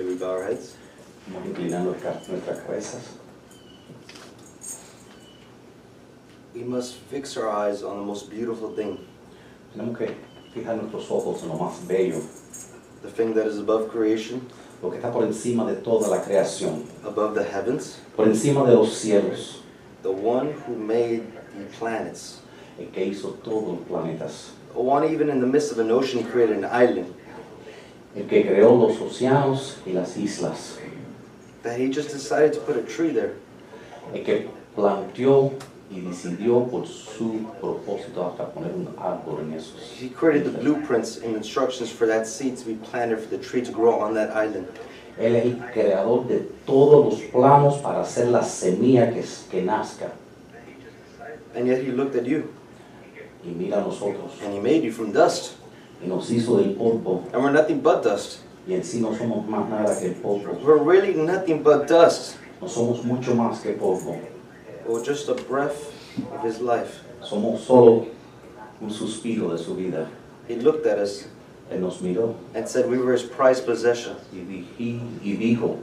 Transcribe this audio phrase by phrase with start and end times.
[0.00, 0.76] May we bow our heads?
[1.44, 3.18] Inclinando nuestras cabezas.
[6.54, 8.98] We must fix our eyes on the most beautiful thing,
[9.76, 10.16] Tenemos que
[10.54, 12.18] fijar nuestros ojos en lo más bello,
[13.02, 14.48] the thing that is above creation,
[14.82, 18.74] lo que está por encima de toda la creación, above the heavens, por encima de
[18.74, 19.60] los cielos,
[20.02, 22.40] the one who made the planets.
[22.78, 26.24] el que hizo todos los planetas, The one even in the midst of an ocean
[26.24, 27.12] created an island
[28.14, 30.78] el que creó los océanos y las islas,
[31.62, 33.34] that he just decided to put a tree there.
[34.14, 35.52] el que planteó
[35.90, 40.00] y decidió por su propósito hasta poner un árbol en esos.
[40.00, 43.62] He created the blueprints and instructions for that seed to be planted for the tree
[43.62, 44.68] to grow on that island.
[45.18, 50.12] Él es el creador de todos los planos para hacer la semilla que, que nazca.
[51.54, 52.48] And yet he looked at you
[53.44, 55.54] Y mira a nosotros, and he made you from dust.
[56.04, 58.40] Y nos hizo del polvo, And we're nothing but dust.
[58.66, 60.52] y en sí no somos más nada que el polvo.
[60.64, 62.36] We're really nothing but dust.
[62.60, 64.18] No somos mucho más que polvo.
[64.88, 65.92] Or just a breath
[66.32, 67.00] of his life.
[67.22, 68.06] Somos solo
[68.80, 70.06] un suspiro de su vida.
[70.48, 71.26] He looked at us
[71.70, 74.16] Él nos miró and said we were his prized possession.
[74.32, 75.76] y, di- y dijo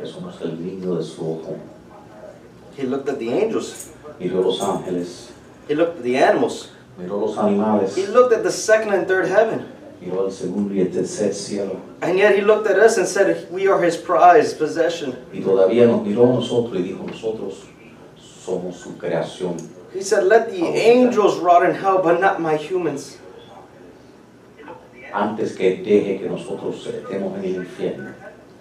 [0.00, 1.58] que somos el niño de su ojo.
[2.76, 3.90] He looked at the angels.
[4.18, 5.30] Miró los ángeles,
[5.68, 6.70] He looked at the animals.
[7.00, 9.66] Miró los animales, He looked at the second and third heaven.
[10.00, 11.80] miró el segundo y el tercer cielo.
[12.02, 15.16] And yet he looked at us and said we are his prized possession.
[15.32, 17.64] Y todavía nos miró a nosotros y dijo, nosotros
[18.16, 19.56] somos su creación.
[19.92, 23.18] He said, Let the angels rot in hell, but not my humans.
[25.12, 28.14] Antes que deje que nosotros estemos en el infierno,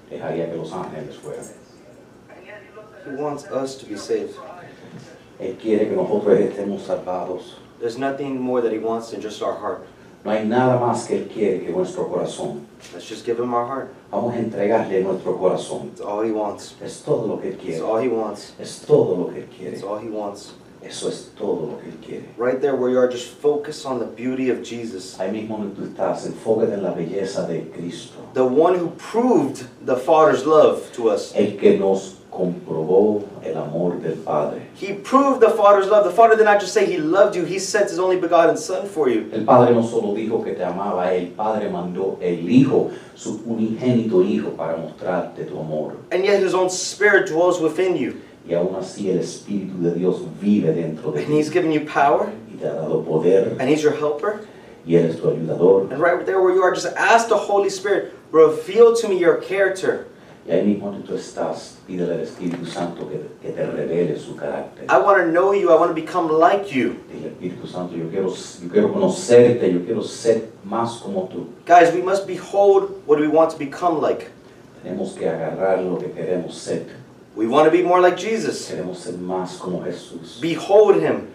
[0.10, 1.46] dejaría que los ángeles fueran.
[3.06, 4.36] He wants us to be saved.
[5.40, 7.60] Él quiere que nosotros estemos salvados.
[7.80, 9.88] There's nothing more that he wants than just our heart.
[10.26, 12.66] No hay nada más que Él quiere que nuestro corazón.
[12.94, 13.94] Let's just give him our heart.
[14.12, 15.92] Vamos a entregarle nuestro corazón.
[15.92, 16.76] It's all he wants.
[16.82, 18.54] Es todo lo que Él It's all he wants.
[18.60, 19.74] Es todo lo que Él quiere.
[19.74, 20.54] It's all he wants.
[20.82, 22.24] Eso es todo lo que Él quiere.
[22.38, 25.18] Right there where you are, just focus on the beauty of Jesus.
[25.18, 28.18] Ahí mismo donde tú estás, enfócate en la belleza de Cristo.
[28.34, 31.34] The one who proved the Father's love to us.
[31.34, 34.62] El que nos comprobó el amor del Padre.
[34.76, 36.04] He proved the Father's love.
[36.04, 38.88] The Father did not just say he loved you, he sent his only begotten Son
[38.88, 39.30] for you.
[39.34, 44.24] El Padre no solo dijo que te amaba, el Padre mandó el Hijo, su unigénito
[44.24, 45.94] Hijo, para mostrarte tu amor.
[46.12, 48.22] And yet his own Spirit dwells within you.
[48.48, 52.32] Y aún así el Espíritu de Dios vive dentro de And he's given you power.
[52.52, 54.42] y te ha dado poder And he's your helper.
[54.86, 55.92] y eres tu ayudador.
[55.92, 59.36] And right there where you are, just ask the Holy Spirit, reveal to me your
[59.38, 60.08] character.
[60.48, 64.86] Y ahí mismo tú estás, pídele al Espíritu Santo que, que te revele su carácter.
[64.86, 65.70] I want to know you.
[65.70, 66.96] I want to become like you.
[67.12, 71.48] Dile Espíritu Santo, yo quiero, yo quiero conocerte, yo quiero ser más como tú.
[71.68, 74.28] Guys, we must behold what we want to become like.
[74.84, 76.86] Tenemos que agarrar lo que queremos ser.
[77.36, 78.68] We want to be more like Jesus.
[78.68, 80.40] Queremos ser más como Jesús.
[80.42, 81.28] Behold him.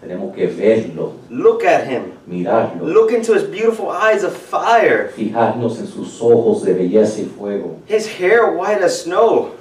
[0.00, 2.12] Tenemos que verlo, Look at him.
[2.26, 5.12] mirarlo, Look into his beautiful eyes of fire.
[5.14, 9.52] fijarnos en sus ojos de belleza y fuego, His hair white as snow.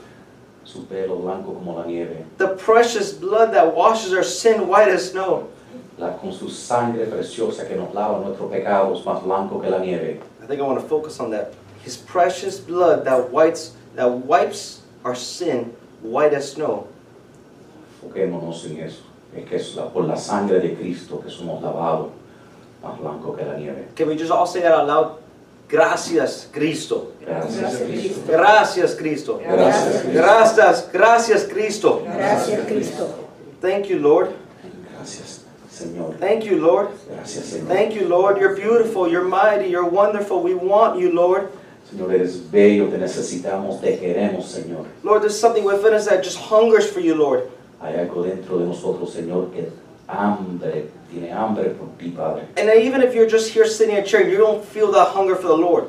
[0.64, 5.12] su pelo blanco como la nieve, The precious blood that washes our sin white as
[5.12, 5.48] snow.
[5.98, 10.22] la, con su sangre preciosa que nos lava nuestros pecados más blanco que la nieve.
[10.42, 11.52] I think I want to focus on that.
[11.84, 16.88] His precious blood that whites that wipes our sin white as snow.
[18.02, 19.02] Enfoquémonos en eso.
[19.36, 22.10] Es que es la- por la sangre de Cristo que somos lavados
[22.84, 23.88] más blanco que la nieve.
[23.96, 25.08] Can we just all say that out loud?
[25.70, 27.12] Gracias, Cristo.
[27.22, 28.22] Gracias, Cristo.
[28.28, 29.40] Gracias, Cristo.
[29.40, 30.12] Gracias, Cristo.
[30.14, 32.02] Gracias, gracias, Cristo.
[32.06, 33.08] Gracias, Cristo.
[33.62, 34.30] Thank you, Lord.
[34.98, 35.42] Gracias,
[35.72, 36.16] Señor.
[36.20, 36.88] Thank you, Lord.
[37.08, 37.68] Gracias, Señor.
[37.68, 38.40] Thank you, Lord.
[38.40, 39.08] You're beautiful.
[39.08, 39.70] You're mighty.
[39.70, 40.42] You're wonderful.
[40.42, 41.50] We want you, Lord.
[41.92, 44.86] Señor, eres bello, te necesitamos, te queremos, Señor.
[45.04, 47.44] Lord, there's something within us that just hungers for you, Lord.
[47.82, 49.70] Hay algo dentro de nosotros, Señor, que
[50.08, 52.44] hambre, tiene hambre por ti, Padre.
[52.58, 55.36] And even if you're just here sitting in a chair, you don't feel that hunger
[55.36, 55.86] for the Lord.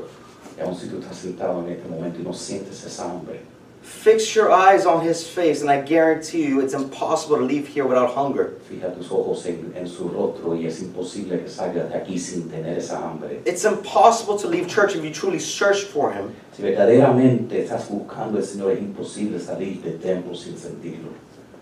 [0.56, 3.40] Y aun si tú estás sentado en este momento y no sientes esa hambre,
[3.82, 7.86] Fix your eyes on His face, and I guarantee you it's impossible to leave here
[7.86, 8.58] without hunger.
[8.68, 12.48] fija tus ojos en, en su rostro y es imposible que salgas de aquí sin
[12.50, 13.40] tener esa hambre.
[13.46, 16.30] It's impossible to leave church if you truly search for Him.
[16.54, 21.08] Si verdaderamente estás buscando al Señor, es imposible salir del templo sin sentirlo.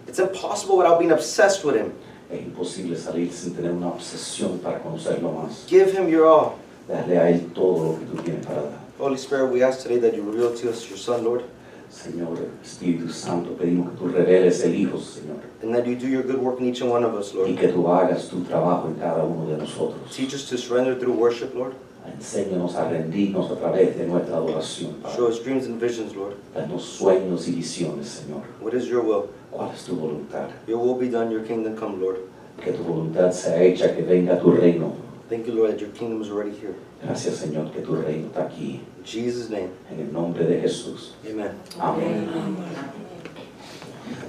[0.08, 1.92] It's impossible without being obsessed with Him.
[2.30, 5.66] Es imposible salir sin tener una obsesión para conocerlo más.
[5.66, 6.58] Give Him your all.
[6.88, 8.78] Darle a Él todo lo que tú tienes para dar.
[8.98, 11.44] Holy Spirit, we ask today that you reveal to us your Son, Lord.
[11.90, 16.22] Señor Espíritu Santo, pedimos que tú reveles el Hijo, Señor, and that you do your
[16.22, 17.48] good work in each and one of us, Lord.
[17.48, 20.14] y que tú hagas tu trabajo en cada uno de nosotros.
[20.14, 21.74] Teach us to surrender through worship, Lord.
[22.06, 26.34] Enséñanos a rendirnos a través de nuestra adoración, Show us dreams and visions, Lord.
[26.54, 28.42] Danos sueños y visiones, Señor.
[28.60, 29.28] What is your will?
[29.50, 30.48] ¿Cuál es tu voluntad?
[30.66, 32.18] Your will be done, your kingdom come, Lord.
[32.62, 34.92] Que tu voluntad sea hecha, que venga tu reino.
[35.28, 36.74] Thank you, Lord, that your kingdom is already here.
[37.04, 38.80] Gracias, Señor, que tu reino está aquí.
[38.98, 41.14] In Jesus' name, En el nombre de Jesús.
[41.24, 41.50] amen.
[41.78, 42.28] Amén.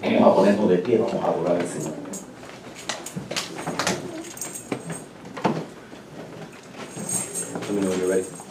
[0.03, 1.93] Vamos a ponernos de pie, vamos a adorar al Señor.
[8.09, 8.48] Let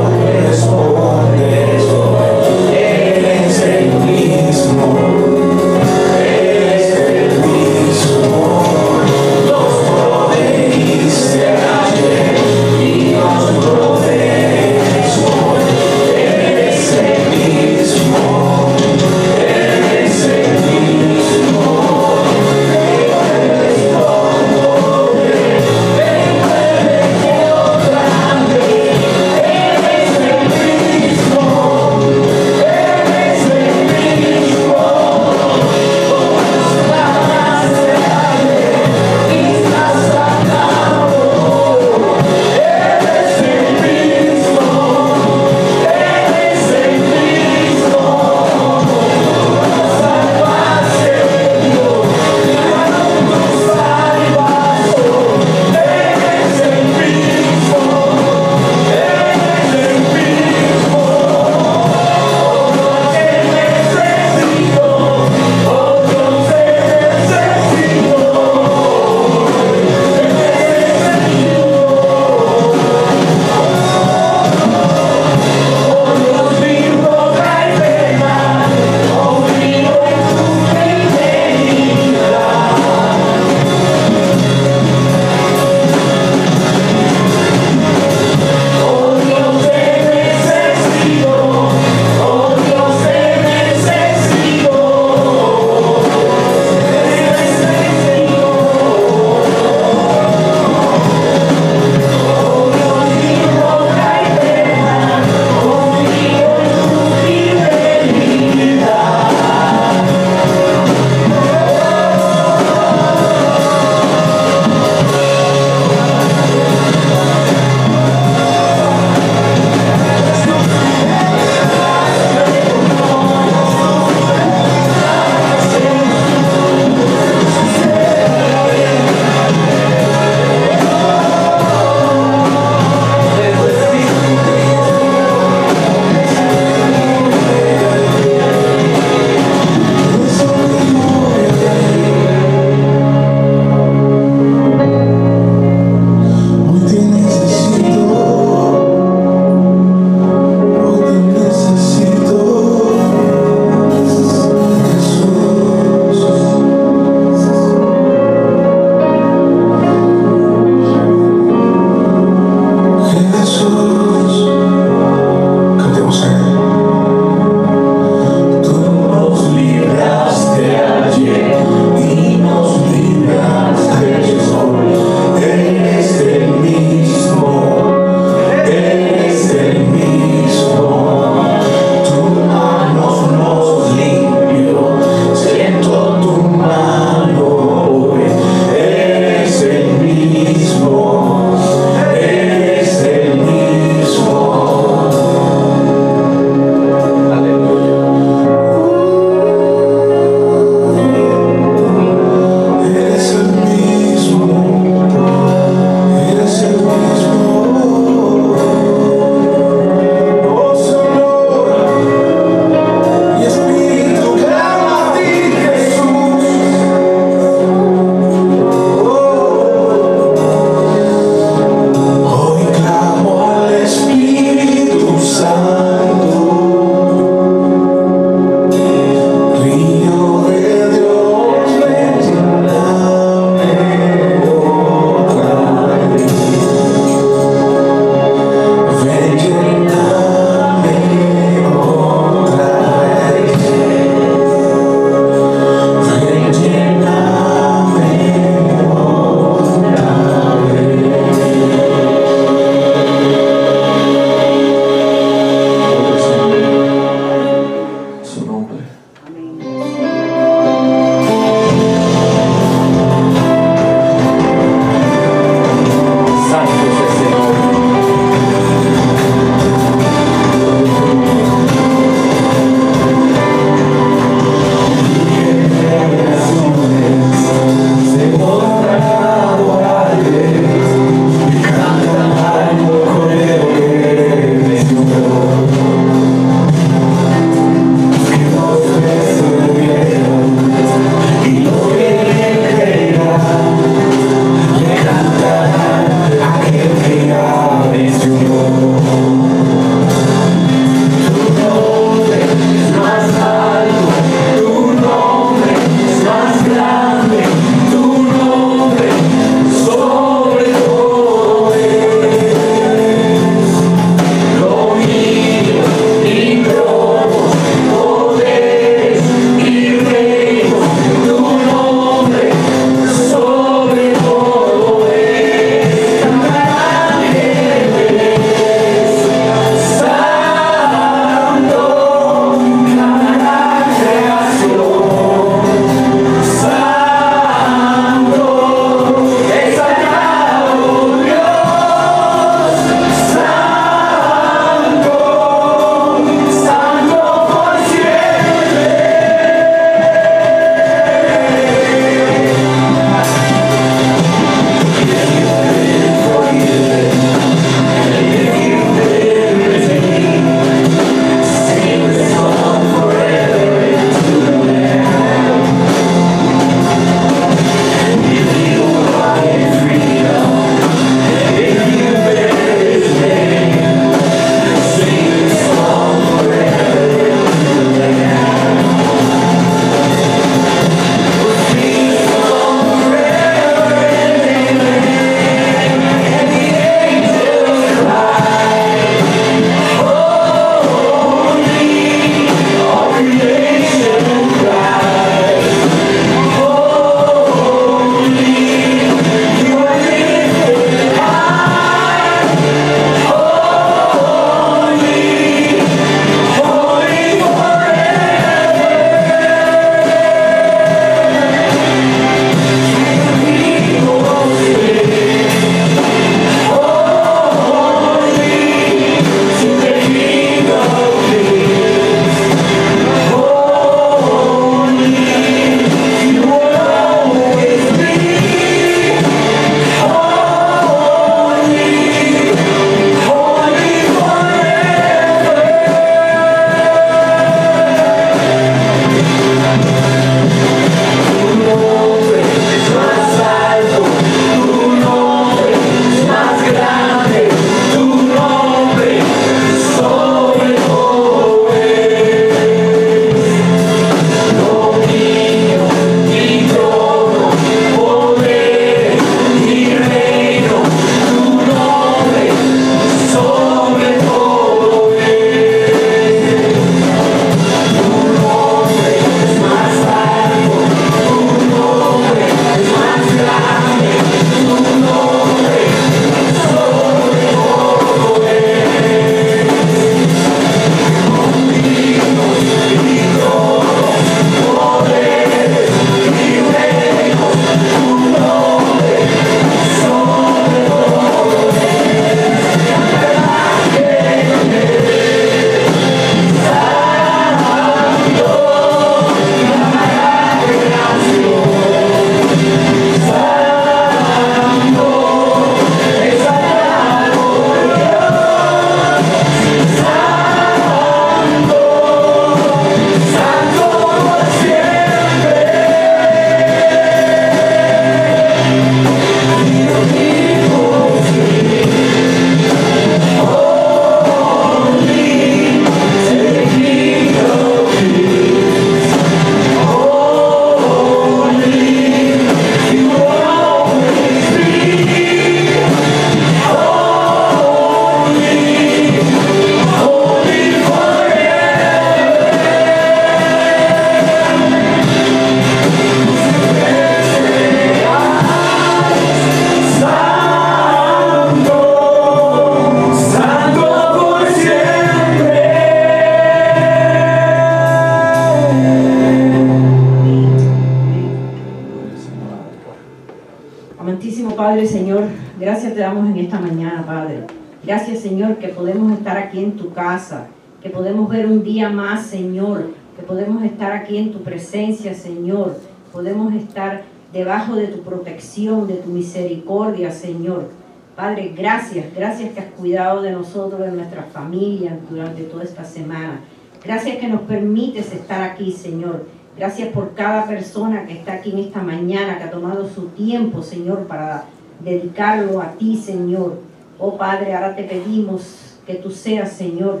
[571.50, 575.78] un día más, Señor, que podemos estar aquí en tu presencia, Señor.
[576.12, 580.68] Podemos estar debajo de tu protección, de tu misericordia, Señor.
[581.16, 586.40] Padre, gracias, gracias que has cuidado de nosotros, de nuestras familias durante toda esta semana.
[586.84, 589.26] Gracias que nos permites estar aquí, Señor.
[589.56, 593.62] Gracias por cada persona que está aquí en esta mañana, que ha tomado su tiempo,
[593.62, 594.44] Señor, para
[594.82, 596.60] dedicarlo a ti, Señor.
[596.98, 600.00] Oh Padre, ahora te pedimos que tú seas, Señor,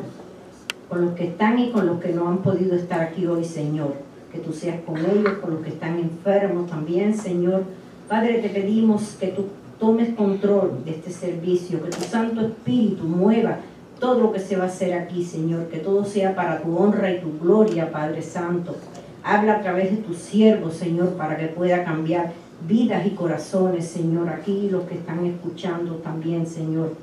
[0.90, 3.94] con los que están y con los que no han podido estar aquí hoy, Señor.
[4.32, 7.62] Que tú seas con ellos, con los que están enfermos también, Señor.
[8.08, 9.46] Padre, te pedimos que tú
[9.78, 13.58] tomes control de este servicio, que tu Santo Espíritu mueva
[14.00, 17.12] todo lo que se va a hacer aquí, Señor, que todo sea para tu honra
[17.12, 18.74] y tu gloria, Padre Santo.
[19.22, 22.32] Habla a través de tus siervos, Señor, para que pueda cambiar
[22.66, 26.94] vidas y corazones, Señor, aquí los que están escuchando también, Señor.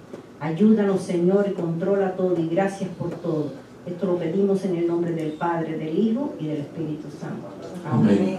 [0.41, 3.66] Ayúdanos, Señor, y controla todo y gracias por todo.
[3.87, 7.47] Esto lo pedimos en el nombre del Padre, del Hijo y del Espíritu Santo.
[7.89, 8.37] Amén.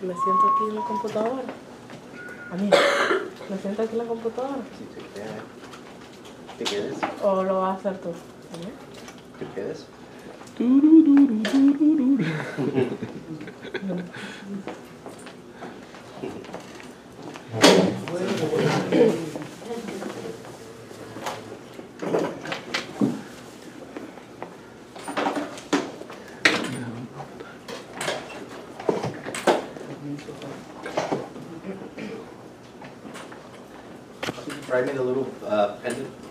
[0.00, 1.42] Me siento aquí en la computadora.
[2.50, 2.70] A mí.
[3.50, 4.56] Me siento aquí en la computadora.
[6.60, 6.98] ¿Te quedes?
[7.22, 8.10] ¿O lo vas a hacer tú?
[9.38, 9.86] ¿Te quedes?
[10.58, 10.66] Me
[34.92, 36.29] the little uh, pendant.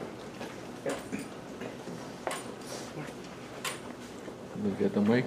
[4.79, 5.25] Get the mic.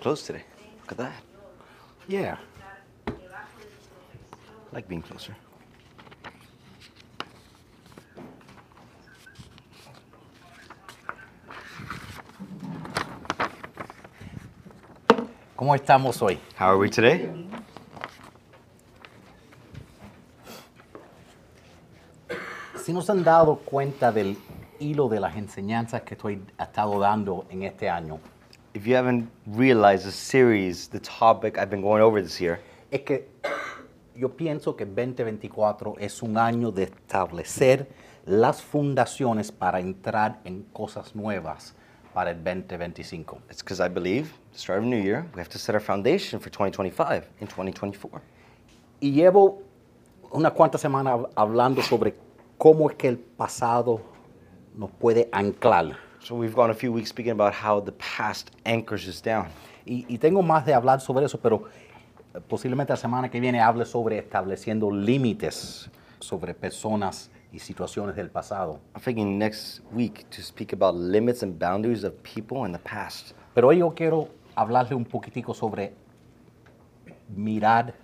[0.00, 0.44] Close today.
[0.80, 1.22] Look at that.
[2.08, 2.36] Yeah.
[3.06, 3.12] I
[4.72, 5.36] like being closer.
[15.56, 16.38] ¿Cómo estamos hoy?
[16.58, 17.28] How are we today?
[22.82, 24.38] Si nos han dado cuenta del
[24.78, 28.18] hilo de las enseñanzas que estoy estado dando en este año,
[28.72, 33.00] If you haven't realized the series, the topic I've been going over this year, es
[33.00, 33.28] que
[34.16, 37.88] yo pienso que 2024 es un año de establecer
[38.26, 41.74] las fundaciones para entrar en cosas nuevas
[42.14, 43.38] para el 2025.
[43.50, 45.80] it's because I believe, the start of a new year, we have to set our
[45.80, 48.20] foundation for 2025 in 2024.
[49.00, 49.62] Y llevo
[50.30, 52.14] unas cuantas semanas hab- hablando sobre
[52.56, 54.00] cómo es que el pasado
[54.76, 55.96] nos puede anclar.
[56.22, 59.48] So we've gone a few weeks speaking about how the past anchors us down.
[59.86, 61.64] Y, y tengo más de hablar sobre eso, pero
[62.34, 68.28] eh, posiblemente la semana que viene hable sobre estableciendo límites sobre personas y situaciones del
[68.28, 68.80] pasado.
[68.94, 73.34] I'm thinking next week to speak about limits and boundaries of people in the past.
[73.54, 75.94] Pero hoy yo quiero hablarle un poquitico sobre
[77.34, 77.94] mirar,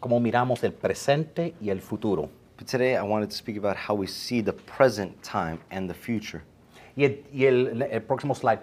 [0.00, 2.28] cómo miramos el presente y el futuro.
[2.58, 5.94] But today I wanted to speak about how we see the present time and the
[5.94, 6.42] future.
[6.96, 8.60] Y el, y el- el próximo slide.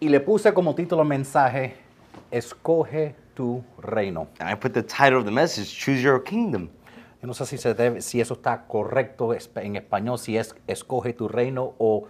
[0.00, 1.74] Y le puse como título mensaje,
[2.30, 4.28] escoge tu reino.
[4.40, 6.68] And I put the title of the message, Choose Your Kingdom.
[7.20, 11.12] Yo no sé si, se debe, si eso está correcto en español, si es escoge
[11.14, 12.06] tu reino o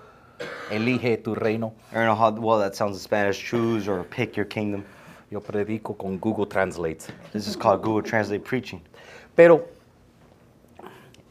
[0.71, 1.73] elige tu reino.
[1.93, 4.85] I don't know how well that sounds in Spanish, choose or pick your kingdom.
[5.31, 7.07] Yo predico con Google Translate.
[7.33, 8.81] This is called Google Translate preaching.
[9.35, 9.67] Pero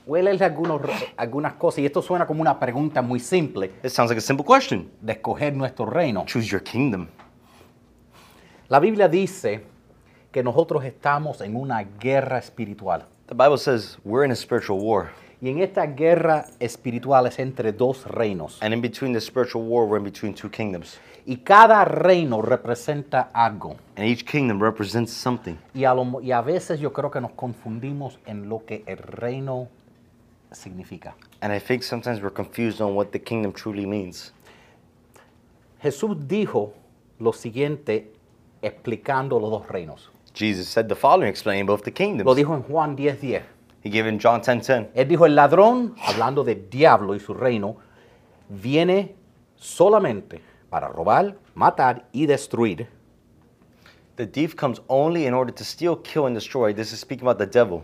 [0.08, 0.82] leerle algunos,
[1.18, 4.46] algunas cosas, y esto suena como una pregunta muy simple, It sounds like a simple
[4.46, 4.90] question.
[5.02, 6.24] de escoger nuestro reino.
[6.26, 7.08] Choose your kingdom.
[8.70, 9.64] La Biblia dice
[10.32, 13.06] que nosotros estamos en una guerra espiritual.
[13.28, 15.10] The Bible says we're in a spiritual war.
[15.40, 18.62] Y en esta guerra espiritual es entre dos reinos.
[18.62, 21.00] And in between the spiritual war, we're in between two kingdoms.
[21.26, 23.76] Y cada reino representa algo.
[23.96, 25.56] And each kingdom represents something.
[25.74, 28.98] Y a, lo y a veces yo creo que nos confundimos en lo que el
[28.98, 29.68] reino
[30.52, 31.14] significa.
[31.42, 34.34] And I think sometimes we're confused on what the kingdom truly means.
[35.82, 36.74] Jesús dijo
[37.20, 38.12] lo siguiente
[38.62, 40.10] explicando los dos reinos.
[40.34, 42.26] Jesus said the following, explaining both the kingdoms.
[42.26, 43.44] Lo dijo en Juan 10:10.
[43.84, 44.90] He gave in John 10:10.
[44.94, 47.78] Él dijo, el ladrón, hablando del diablo y su reino,
[48.50, 49.16] viene
[49.56, 52.88] solamente para robar, matar y destruir.
[54.16, 56.74] The thief comes only in order to steal, kill, and destroy.
[56.74, 57.84] This is speaking about the devil.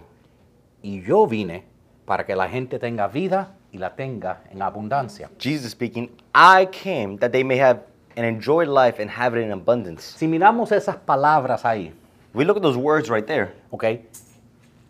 [0.82, 1.64] Y yo vine
[2.06, 5.30] para que la gente tenga vida y la tenga en abundancia.
[5.40, 7.82] Jesus speaking, I came that they may have
[8.16, 10.04] and enjoy life and have it in abundance.
[10.18, 11.94] Si miramos esas palabras ahí,
[12.34, 13.54] We look at those words right there.
[13.72, 13.86] ¿ok?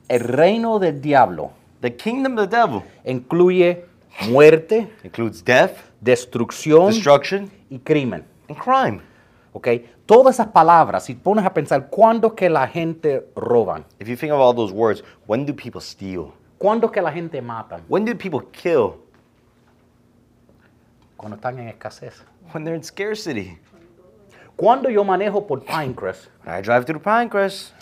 [0.08, 3.84] El reino del diablo The kingdom of the devil incluye
[4.30, 5.72] muerte, includes death,
[6.02, 8.24] destrucción destruction, y crimen.
[8.48, 9.02] and crime.
[9.54, 9.68] ¿ok?
[10.06, 13.86] Todas esas palabras, si pones a pensar, ¿cuándo que la gente roban?
[14.00, 16.34] If you think of all those words, when do people steal?
[16.64, 17.82] ¿Cuándo que la gente mata?
[17.90, 18.94] When do people kill?
[21.18, 22.24] Cuando están en escasez.
[22.54, 23.60] When they're in scarcity.
[24.56, 27.74] Cuando yo manejo por Pinecrest, When I drive through Pinecrest,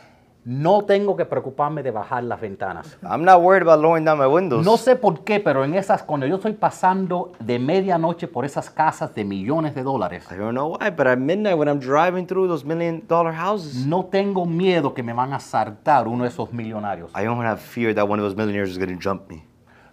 [0.43, 2.97] no tengo que preocuparme de bajar las ventanas.
[3.04, 4.65] I'm not worried about lowering down my windows.
[4.65, 8.69] No sé por qué, pero en esas, cuando yo estoy pasando de medianoche por esas
[8.69, 12.25] casas de millones de dólares, I don't know why, but at midnight when I'm driving
[12.25, 16.30] through those million dollar houses, no tengo miedo que me van a saltar uno de
[16.30, 17.12] esos millonarios.
[17.15, 19.45] I don't have fear that one of those millionaires is going to jump me.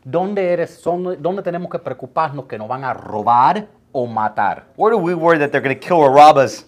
[0.04, 4.68] ¿Dónde, eres, son, ¿Dónde tenemos que preocuparnos que nos van a robar o matar?
[4.76, 6.64] Where do we worry that they're going to kill or rob us?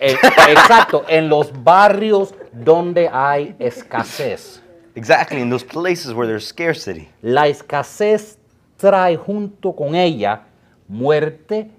[0.00, 0.16] Eh,
[0.48, 4.62] exacto, en los barrios donde hay escasez.
[4.94, 7.08] Exactly, in those places where there's scarcity.
[7.22, 8.38] La escasez
[8.76, 10.42] trae junto con ella
[10.88, 11.70] muerte,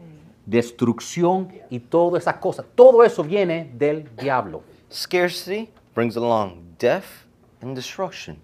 [0.45, 2.65] destrucción y todas esas cosas.
[2.75, 4.63] Todo eso viene del diablo.
[4.91, 7.25] Scarcity brings along death
[7.61, 8.37] and destruction.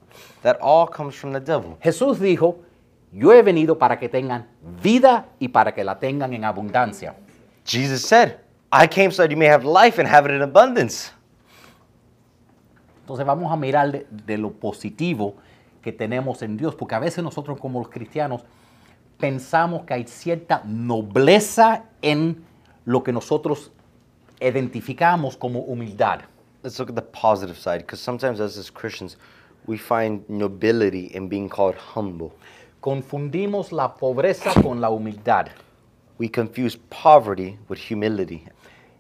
[0.43, 1.77] That all comes from the devil.
[1.81, 2.57] Jesús dijo,
[3.12, 4.47] yo he venido para que tengan
[4.83, 7.15] vida y para que la tengan en abundancia.
[7.69, 8.39] Jesus said,
[8.71, 11.12] I came so that you may have life and have it in abundance.
[13.03, 15.36] Entonces vamos a mirar de, de lo positivo
[15.84, 18.41] que tenemos en Dios, porque a veces nosotros como los cristianos
[19.19, 22.43] pensamos que hay cierta nobleza en
[22.86, 23.71] lo que nosotros
[24.41, 26.21] identificamos como humildad.
[26.63, 29.15] Let's look at the positive side, because sometimes us as Christians,
[29.67, 32.32] we find nobility in being called humble.
[32.82, 35.49] Confundimos la pobreza con la humildad
[36.19, 38.43] We confuse poverty with humility,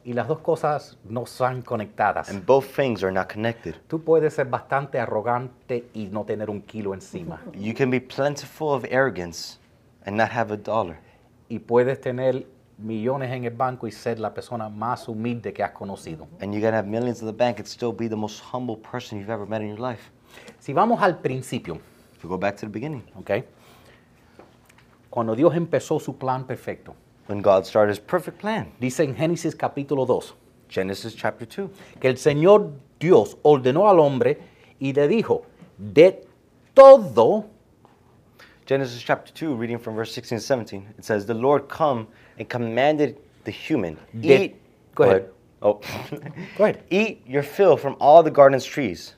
[0.05, 2.29] y las dos cosas no están conectadas.
[2.29, 3.75] and both things are not connected.
[3.87, 7.41] Tú puedes ser bastante arrogante y no tener un kilo encima.
[7.53, 9.59] You can be plentiful of arrogance
[10.05, 10.97] and not have a dollar.
[11.49, 15.71] Y puedes tener millones en el banco y ser la persona más humilde que has
[15.71, 16.27] conocido.
[16.41, 19.19] And you can have millions in the bank and still be the most humble person
[19.19, 20.09] you've ever met in your life.
[20.59, 21.79] Si vamos al principio,
[22.15, 23.45] If we go back to the beginning, ¿ok?
[25.09, 26.93] Cuando Dios empezó su plan perfecto,
[27.29, 30.33] when God started his perfect plan, dice en Génesis capítulo 2,
[30.67, 31.69] Genesis chapter 2,
[32.01, 34.39] que el Señor Dios ordenó al hombre
[34.79, 35.45] y le dijo,
[35.77, 36.25] de
[36.73, 37.45] todo,
[38.65, 42.07] Genesis chapter 2, reading from verse 16 and 17, it says, The Lord come
[42.39, 44.55] and commanded the human, De- eat.
[44.95, 45.29] Go ahead.
[45.61, 45.73] Oh.
[46.57, 46.83] Go ahead.
[46.89, 49.13] eat your fill from all the garden's trees.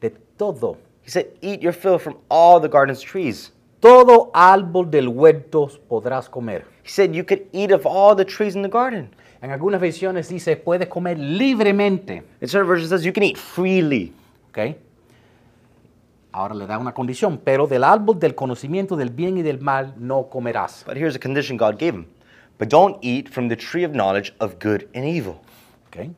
[0.00, 3.50] de todo, He said, Eat your fill from all the garden's trees.
[3.82, 6.64] Todo árbol del huerto podrás comer.
[6.84, 9.10] He said, You could eat of all the trees in the garden.
[9.42, 12.22] En algunas versiones dice, puedes comer libremente.
[12.40, 14.12] In certain versions, says, You can eat freely.
[14.50, 14.76] ¿ok?
[16.30, 19.94] Ahora le da una condición, pero del árbol del conocimiento del bien y del mal
[19.98, 20.84] no comerás.
[20.86, 22.06] But here's a condition God gave him.
[22.60, 25.40] But don't eat from the tree of knowledge of good and evil.
[25.88, 26.14] ¿ok?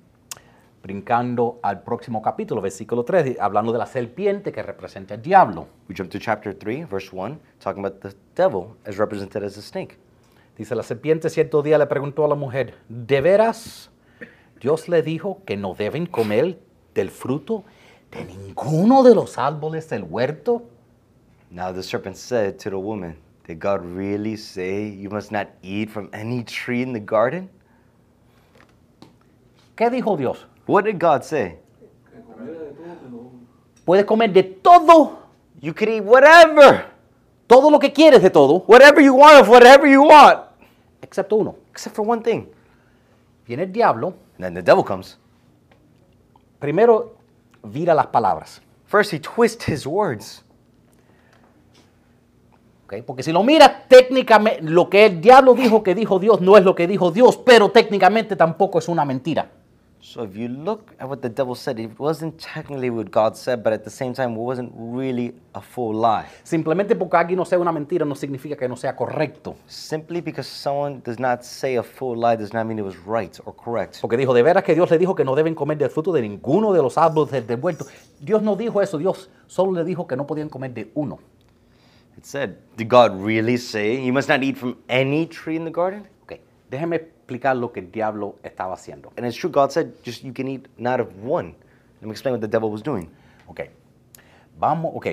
[0.85, 5.67] Brincando al próximo capítulo, versículo 3, hablando de la serpiente que representa el diablo.
[5.89, 9.63] We jump to chapter 3, verse 1, talking about the devil as represented as a
[9.63, 9.97] snake.
[10.59, 13.91] Dice, la serpiente cierto día le preguntó a la mujer, ¿de veras
[14.61, 16.59] Dios le dijo que no deben comer
[16.93, 17.65] del fruto
[18.11, 20.65] de ninguno de los árboles del huerto?
[21.51, 25.89] Now the serpent said to the woman, Did God really say you must not eat
[25.89, 27.49] from any tree in the garden?
[29.77, 30.47] ¿Qué dijo Dios?
[30.67, 31.59] What did God say?
[33.85, 35.19] Puedes comer de todo,
[35.61, 36.87] You could eat whatever,
[37.47, 40.41] todo lo que quieres de todo, whatever you want of whatever you want,
[41.03, 41.57] excepto uno.
[41.71, 42.47] except for one thing.
[43.47, 45.19] Viene el diablo, And then the devil comes.
[46.59, 47.15] primero
[47.63, 48.61] vira las palabras.
[48.87, 50.43] First, he twists his words.
[52.87, 53.03] ¿ok?
[53.07, 56.65] Porque si lo miras técnicamente, lo que el diablo dijo que dijo Dios no es
[56.65, 59.51] lo que dijo Dios, pero técnicamente tampoco es una mentira.
[60.07, 63.63] So if you look at what the devil said, it wasn't technically what God said,
[63.65, 66.27] but at the same time, it wasn't really a full lie.
[66.43, 69.57] Simplemente porque alguien no sea una mentira no significa que no sea correcto.
[69.67, 73.41] Simply because someone does not say a full lie does not mean it was right
[73.47, 74.03] or correct.
[74.03, 76.21] Porque dijo, de veras que Dios le dijo que no deben comer del fruto de
[76.21, 77.87] ninguno de los árboles del huerto.
[78.21, 81.19] Dios no dijo eso, Dios solo le dijo que no podían comer de uno.
[82.19, 85.73] It said, Did God really say you must not eat from any tree in the
[85.73, 86.07] garden?
[86.25, 86.41] Ok,
[86.71, 89.11] déjeme explicar lo que el diablo estaba haciendo.
[89.17, 91.55] And it's true, God said, just you can eat not of one.
[92.01, 93.09] Let me explain what the devil was doing.
[93.49, 93.61] Ok,
[94.59, 95.07] vamos, ok.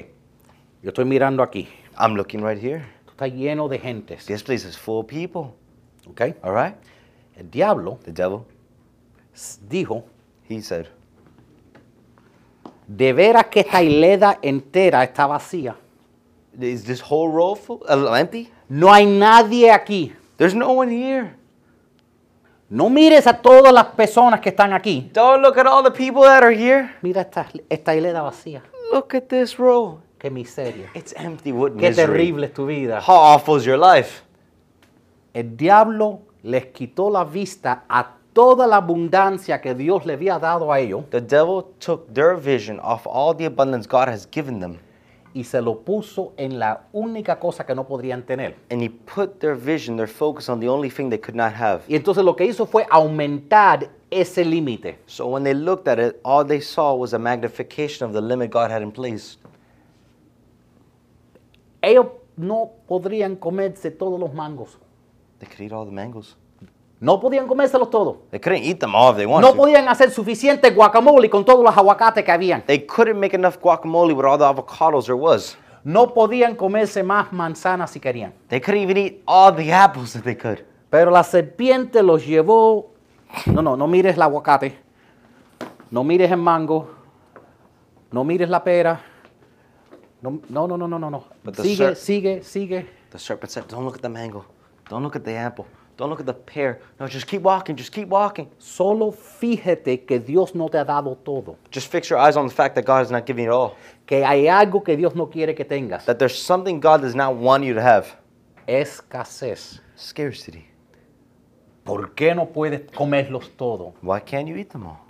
[0.83, 1.69] Yo estoy mirando aquí.
[1.97, 2.83] I'm looking right here.
[2.99, 4.25] Esto está lleno de gentes.
[4.25, 5.53] This place is full of people.
[6.09, 6.75] Ok, All right?
[7.37, 8.45] el diablo The devil,
[9.69, 10.03] dijo,
[10.49, 10.87] he said,
[12.87, 15.75] de veras que esta hileda entera está vacía.
[16.59, 18.51] Is this whole row full, uh, empty?
[18.67, 20.13] No hay nadie aquí.
[20.35, 21.35] There's no one here.
[22.71, 25.11] No mires a todas las personas que están aquí.
[25.13, 26.89] Don't look at all the people that are here.
[27.01, 28.63] Mira esta, esta hileda vacía.
[28.93, 29.99] Look at this row.
[30.17, 30.89] Qué miseria.
[30.95, 31.51] It's empty.
[31.51, 32.07] What Qué misery.
[32.07, 33.01] terrible es tu vida.
[33.05, 34.21] How awful is your life?
[35.33, 40.71] El diablo les quitó la vista a toda la abundancia que Dios le había dado
[40.71, 44.79] a ellos The devil took their vision off all the abundance God has given them,
[45.33, 48.55] y se lo puso en la única cosa que no podrían tener.
[48.69, 51.81] and he put their vision, their focus on the only thing they could not have.
[51.87, 54.99] Y entonces lo que hizo fue aumentar ese límite.
[55.05, 58.51] So when they looked at it, all they saw was a magnification of the limit
[58.51, 59.37] God had in place.
[61.81, 62.07] Ellos
[62.37, 64.77] no podrían comerse todos los mangos.
[65.39, 66.35] They could eat all the mangoes.
[67.01, 68.17] No podían comérselos todos.
[68.29, 69.57] They couldn't eat them all if they wanted No to.
[69.57, 72.63] podían hacer suficiente guacamole con todos los aguacates que habían.
[72.67, 75.57] They couldn't make enough guacamole with all the avocados there was.
[75.83, 78.33] No podían comerse más manzanas si querían.
[78.49, 80.63] They couldn't even eat all the apples that they could.
[80.91, 82.91] Pero la serpiente los llevó.
[83.47, 84.77] No, no, no mires el aguacate.
[85.89, 86.87] No mires el mango.
[88.11, 89.01] No mires la pera.
[90.21, 91.23] No, no, no, no, no, no.
[91.43, 92.85] But the Sigue, ser- sigue, sigue.
[93.09, 94.45] The serpent said, Don't look at the mango.
[94.87, 95.65] Don't look at the apple.
[96.01, 96.79] Don't look at the pear.
[96.99, 97.75] No, just keep walking.
[97.75, 98.49] Just keep walking.
[98.57, 101.57] Solo fíjate que Dios no te ha dado todo.
[101.69, 103.75] Just fix your eyes on the fact that God is not giving it all.
[104.07, 106.05] Que hay algo que Dios no quiere que tengas.
[106.05, 108.15] That there's something God does not want you to have.
[108.67, 109.79] Escasez.
[109.95, 110.65] Scarcity.
[111.83, 113.93] ¿Por qué no puedes comerlos todos?
[114.01, 115.01] Why can't you eat them all?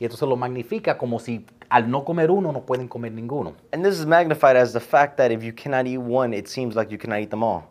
[0.00, 3.54] Y entonces lo magnifica como si al no comer uno no pueden comer ninguno.
[3.74, 6.74] And this is magnified as the fact that if you cannot eat one, it seems
[6.74, 7.64] like you cannot eat them all.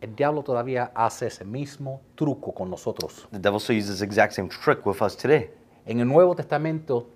[0.00, 3.26] El diablo todavía hace ese mismo truco con nosotros.
[3.30, 5.50] The devil still uses this exact same trick with us today.
[5.86, 7.08] En el Nuevo Testamento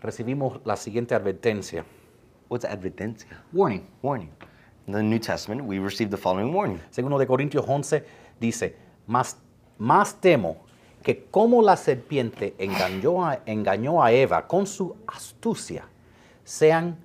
[0.00, 1.84] recibimos la siguiente advertencia.
[2.48, 3.42] What's advertencia?
[3.52, 3.88] Warning.
[4.02, 4.30] Warning.
[4.86, 6.80] In the New Testament, we received the following warning.
[6.90, 8.04] Segundo de Corintios 11
[8.38, 9.38] dice, más,
[9.78, 10.58] más temo
[11.02, 15.88] que como la serpiente engañó a, engañó a Eva con su astucia,
[16.44, 16.96] sean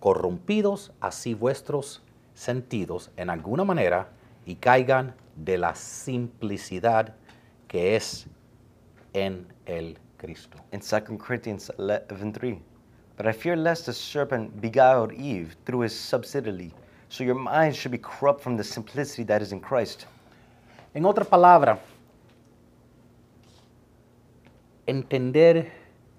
[0.00, 2.02] corrompidos así vuestros
[2.42, 4.08] sentidos en alguna manera
[4.44, 7.14] y caigan de la simplicidad
[7.68, 8.26] que es
[9.12, 10.58] en el Cristo.
[10.72, 12.60] in 2 Corinthians 11:3.
[13.16, 16.72] But I fear lest the serpent beguiled Eve through his subtlety,
[17.08, 20.06] so your minds should be corrupt from the simplicity that is in Christ.
[20.94, 21.78] En otra palabra,
[24.86, 25.70] entender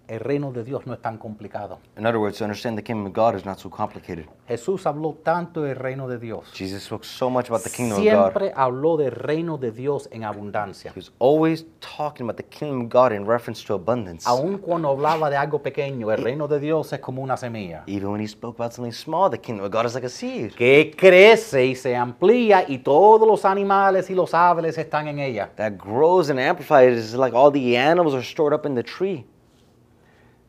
[0.07, 1.79] el reino de Dios no es tan complicado.
[1.97, 4.25] In other words, to understand the kingdom of God is not so complicated.
[4.47, 6.51] Jesús habló tanto del reino de Dios.
[6.53, 8.31] Jesus spoke so much about the kingdom of God.
[8.33, 10.91] Siempre habló del reino de Dios en abundancia.
[10.91, 14.27] He was always talking about the kingdom of God in reference to abundance.
[14.27, 18.09] Aun cuando hablaba de algo pequeño, el reino de Dios es como una semilla Even
[18.11, 20.91] when he spoke about something small, the kingdom of God is like a seed que
[20.97, 25.49] crece y se amplía y todos los animales y los aves están en ella.
[25.55, 26.97] that grows and amplifies.
[26.97, 29.25] It's like all the animals are stored up in the tree.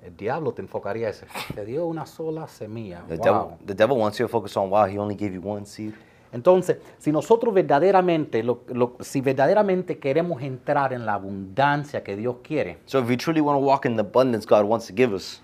[0.05, 1.27] El diablo te enfocaría ese.
[1.55, 3.03] Te dio una sola semilla.
[3.09, 3.25] The, Wow.
[3.25, 5.95] devil, the devil wants you to focus on, wow, he only gave you one seed.
[6.31, 12.37] Entonces, si nosotros verdaderamente, lo- lo- si verdaderamente queremos entrar en la abundancia que Dios
[12.43, 15.15] quiere, So if we truly want to walk in the abundance God wants to give
[15.15, 15.41] us,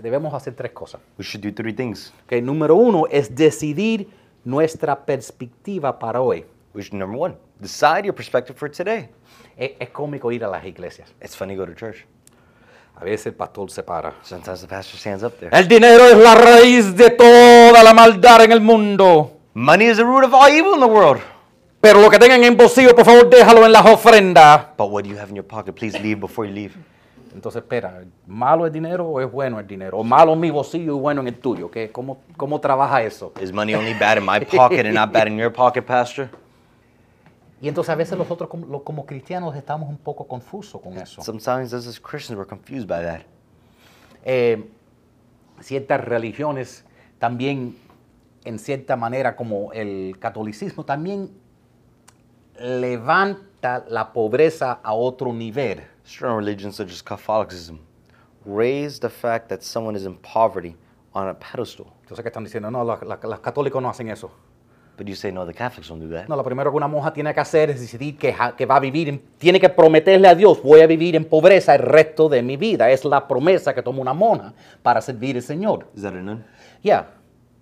[0.00, 1.00] debemos hacer tres cosas.
[1.18, 2.14] we should do three things.
[2.28, 4.08] Que número uno es decidir
[4.44, 6.46] nuestra perspectiva para hoy.
[6.72, 9.08] We should, number one, decide your perspective for today.
[9.56, 11.12] Es, es cómico ir a las iglesias.
[11.20, 12.06] It's funny to go to church.
[12.96, 14.14] A veces el pastor se para.
[14.22, 15.50] Sometimes the pastor stands up there.
[15.56, 19.32] El dinero es la raíz de toda la maldad en el mundo.
[19.54, 21.20] Money is the root of all evil in the world.
[21.80, 24.66] Pero lo que tengan en bolsillo, por favor, déjalo en las ofrendas.
[24.78, 25.74] But what do you have in your pocket?
[25.74, 26.74] Please leave before you leave.
[27.34, 29.98] Entonces, espera, ¿malo el dinero o es bueno el dinero?
[29.98, 31.70] ¿O malo en mi bolsillo y bueno en el tuyo?
[31.70, 33.32] ¿Qué, cómo, ¿Cómo trabaja eso?
[33.40, 36.28] Is money only bad in my pocket and not bad in your pocket, Pastor?
[37.62, 41.22] Y entonces a veces nosotros como, como cristianos estamos un poco confusos con eso.
[41.22, 43.20] Sometimes us as Christians we're confused by that.
[44.24, 44.68] Eh,
[45.60, 46.84] ciertas religiones
[47.20, 47.76] también,
[48.44, 51.30] en cierta manera, como el catolicismo, también
[52.58, 55.82] levanta la pobreza a otro nivel.
[56.04, 57.78] Certain religions such as Catholicism
[58.44, 60.76] raise the fact that someone is in poverty
[61.14, 61.86] on a pedestal.
[62.02, 62.70] Entonces, ¿qué están diciendo?
[62.70, 64.30] No, la- la- los católicos no hacen eso.
[64.96, 66.28] But you say no, the Catholics don't do that.
[66.28, 68.80] No, lo primero que una monja tiene que hacer es decidir que, que va a
[68.80, 72.42] vivir, en- tiene que prometerle a Dios, voy a vivir en pobreza el resto de
[72.42, 72.90] mi vida.
[72.90, 75.86] Es la promesa que toma una monja para servir al Señor.
[75.96, 76.44] Is that a nun?
[76.82, 77.06] Yeah,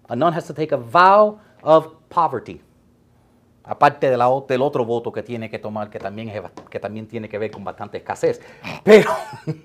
[0.08, 2.60] a nun has to take a vow of poverty.
[3.62, 7.06] Aparte de la del otro voto que tiene que tomar, que también, es que también
[7.06, 8.40] tiene que ver con bastante escasez.
[8.82, 9.08] Pero,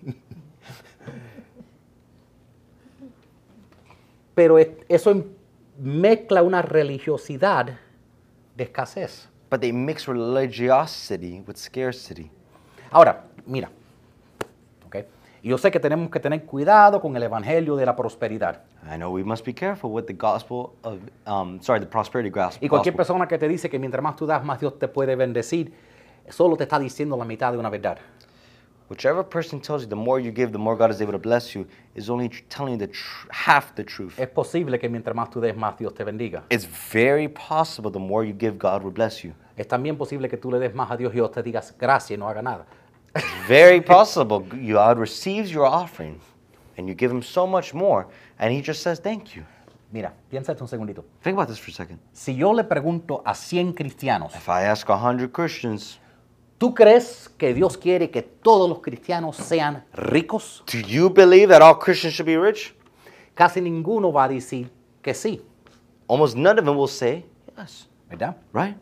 [4.35, 5.23] pero es- eso em-
[5.77, 7.77] mezcla una religiosidad
[8.55, 9.29] de escasez.
[9.49, 12.31] But they mix religiosity with scarcity.
[12.91, 13.69] Ahora, mira,
[14.85, 14.95] ¿ok?
[15.43, 18.63] Y yo sé que tenemos que tener cuidado con el evangelio de la prosperidad.
[18.91, 22.65] I know we must be careful with the gospel of, um, sorry, the prosperity gospel.
[22.65, 25.15] Y cualquier persona que te dice que mientras más tú das, más Dios te puede
[25.15, 25.73] bendecir,
[26.29, 27.97] solo te está diciendo la mitad de una verdad.
[28.87, 31.55] Whichever person tells you the more you give, the more God is able to bless
[31.55, 31.65] you,
[31.95, 34.19] is only telling you the tr- half the truth.
[34.19, 36.43] Es posible que mientras más tú des, más Dios te bendiga.
[36.51, 39.33] It's very possible the more you give, God will bless you.
[39.57, 42.11] Es también posible que tú le des más a Dios y Dios te digas gracias
[42.11, 42.65] y no haga nada.
[43.15, 44.39] It's very possible
[44.71, 46.19] God receives your offering
[46.77, 48.05] and you give Him so much more,
[48.37, 49.43] and He just says thank you.
[49.91, 51.05] Mira, piénsate un segundito.
[51.23, 51.99] Think about this for a second.
[52.11, 55.99] Si yo le pregunto a 100 cristianos, If I ask 100 Christians,
[56.57, 60.63] ¿tú crees que Dios quiere que todos los cristianos sean ricos?
[60.71, 62.73] do you believe that all Christians should be rich?
[63.33, 64.69] Casi ninguno va a decir
[65.01, 65.41] que sí,
[66.07, 67.25] Almost none of them will say
[67.57, 68.35] yes, ¿verdad?
[68.53, 68.77] right?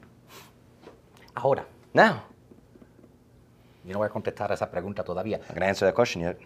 [1.36, 2.24] Ahora, Now,
[3.86, 6.22] yo no voy a contestar a esa pregunta todavía, I'm going to answer that question
[6.24, 6.38] yet.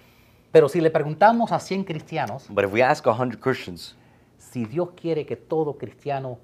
[0.51, 3.95] pero si le preguntamos a 100 cristianos, But if we ask 100 Christians,
[4.37, 6.37] si Dios quiere que todo cristiano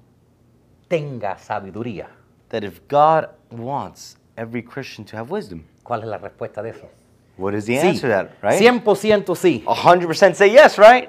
[0.88, 2.08] tenga sabiduría,
[2.48, 6.88] that if God wants every Christian to have wisdom, ¿cuál es la respuesta de eso?
[7.36, 8.60] what is the Sí, answer to that, right?
[8.60, 9.64] 100% sí.
[9.66, 11.08] 100% say yes, right?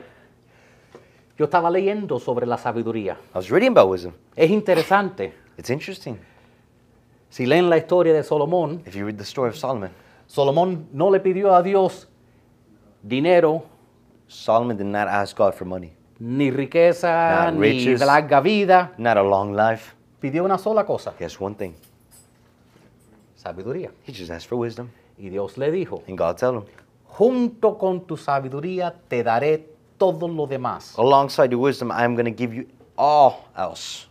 [1.37, 3.17] Yo estaba leyendo sobre la sabiduría.
[3.33, 4.13] I was reading about wisdom.
[4.35, 5.33] Es interesante.
[5.57, 6.17] It's interesting.
[7.29, 9.91] Si leen la historia de Salomón, If you read the story of Solomon,
[10.27, 12.07] Salomón no le pidió a Dios
[13.03, 13.65] dinero,
[14.27, 18.01] Solomon did not ask God for money, ni riqueza, Not ni riches.
[18.01, 18.93] larga vida.
[18.97, 19.93] not a long life.
[20.21, 21.75] Pidió una sola cosa, He asked one thing.
[23.45, 23.91] Sabiduría.
[24.07, 24.89] He just asked for wisdom.
[25.17, 26.65] Y Dios le dijo, And God told him,
[27.05, 30.95] junto con tu sabiduría te daré todo lo demás.
[30.97, 32.65] alongside your wisdom, I'm going to give you
[32.97, 34.07] all else.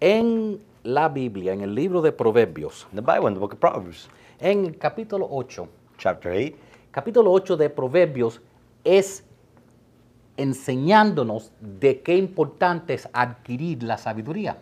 [0.00, 3.60] En la Biblia, en el libro de Proverbios, In the Bible, in the book of
[3.60, 4.08] Proverbs,
[4.40, 5.66] en el capítulo 8,
[5.96, 6.56] chapter 8,
[6.90, 8.42] capítulo 8 de Proverbios
[8.82, 9.24] es
[10.36, 14.58] enseñándonos de qué importante es adquirir la sabiduría.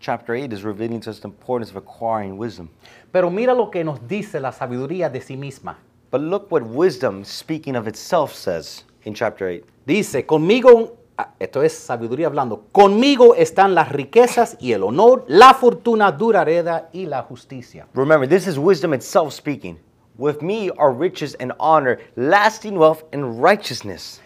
[0.00, 2.70] Chapter 8 is revealing to us the importance of acquiring wisdom.
[3.12, 5.76] Pero mira lo que nos dice la sabiduría de sí misma.
[6.10, 9.64] But look what wisdom, speaking of itself, says in chapter 8.
[9.86, 15.54] Dice, conmigo, ah, esto es sabiduría hablando, conmigo están las riquezas y el honor, la
[15.54, 17.86] fortuna duradera y la justicia.
[17.94, 19.78] Remember, this is wisdom itself speaking.
[20.18, 24.20] With me are riches and honor, lasting wealth and righteousness.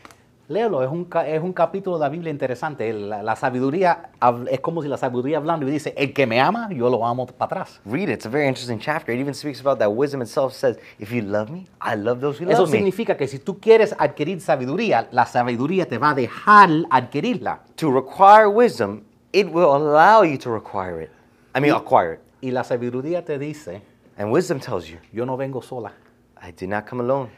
[0.46, 2.92] Léelo, es un, es un capítulo de la Biblia interesante.
[2.92, 4.10] La, la sabiduría
[4.50, 7.24] es como si la sabiduría hablando y dice, el que me ama, yo lo amo
[7.26, 7.80] para atrás.
[7.86, 8.10] Read it.
[8.10, 9.14] It's a very interesting chapter.
[9.14, 12.38] It even speaks about that wisdom itself says, if you love me, I love those
[12.38, 12.76] who Eso love me.
[12.78, 17.60] significa que si tú quieres adquirir sabiduría, la sabiduría te va a dejar adquirirla.
[17.76, 21.10] To require wisdom, it will allow you to require it.
[21.56, 22.20] I mean, acquire it.
[22.42, 23.80] Y la sabiduría te dice,
[24.18, 25.92] And wisdom tells you, yo no vengo sola.
[26.40, 27.30] I did not come alone.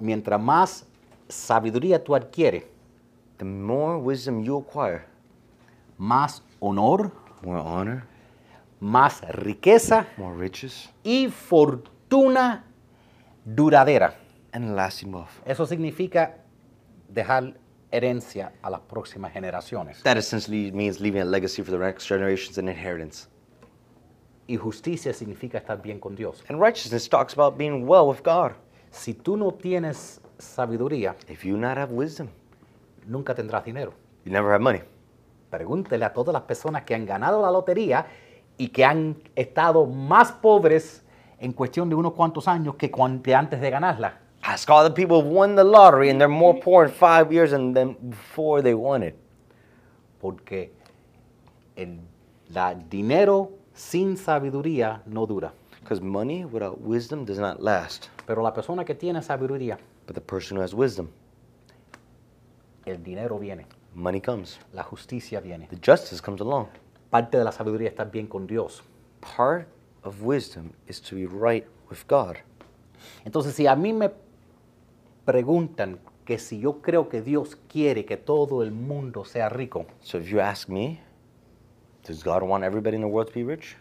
[0.00, 0.84] Mientras más
[1.30, 2.64] sabiduría tú adquieres,
[3.38, 5.04] The more wisdom you acquire,
[5.98, 7.10] más honor,
[7.42, 8.04] more honor,
[8.80, 12.64] más riqueza more riches, y fortuna
[13.44, 14.14] duradera.
[14.52, 15.30] and lasting wealth.
[15.46, 16.38] Eso significa
[17.08, 17.54] dejar
[17.92, 20.02] herencia a las próximas generaciones.
[20.02, 23.28] That essentially means leaving a legacy for the next generations and inheritance.
[24.48, 26.42] Y justicia significa estar bien con Dios.
[26.48, 28.52] And righteousness talks about being well with God.
[28.90, 32.28] Si tú no tienes sabiduría, If you not have wisdom,
[33.06, 33.92] nunca tendrás dinero.
[34.24, 34.80] you never have money.
[35.50, 38.06] Pregúntele a todas las personas que han ganado la lotería
[38.56, 41.04] y que han estado más pobres
[41.38, 42.90] en cuestión de unos cuantos años que
[43.34, 44.18] antes de ganarla.
[44.42, 47.50] Ask all the people who won the lottery, and they're more poor in five years
[47.50, 49.14] than, than before they won it.
[50.20, 50.72] Porque
[51.76, 52.00] el
[52.52, 55.52] la dinero sin sabiduría no dura.
[55.80, 58.08] Because money without wisdom does not last.
[58.26, 59.78] Pero la persona que tiene sabiduría,
[60.10, 61.08] But the person who has wisdom,
[62.84, 64.58] el dinero viene, money comes.
[64.72, 65.68] la justicia viene.
[65.68, 66.66] The justice comes along.
[67.10, 68.82] Parte de la sabiduría es estar bien con Dios.
[69.20, 69.68] Part
[70.02, 72.38] of wisdom is to be right with God.
[73.24, 74.10] Entonces, si a mí me
[75.24, 80.18] preguntan que si yo creo que Dios quiere que todo el mundo sea rico, So
[80.18, 81.00] if you ask me,
[82.04, 83.76] does God want everybody in the world to be rich?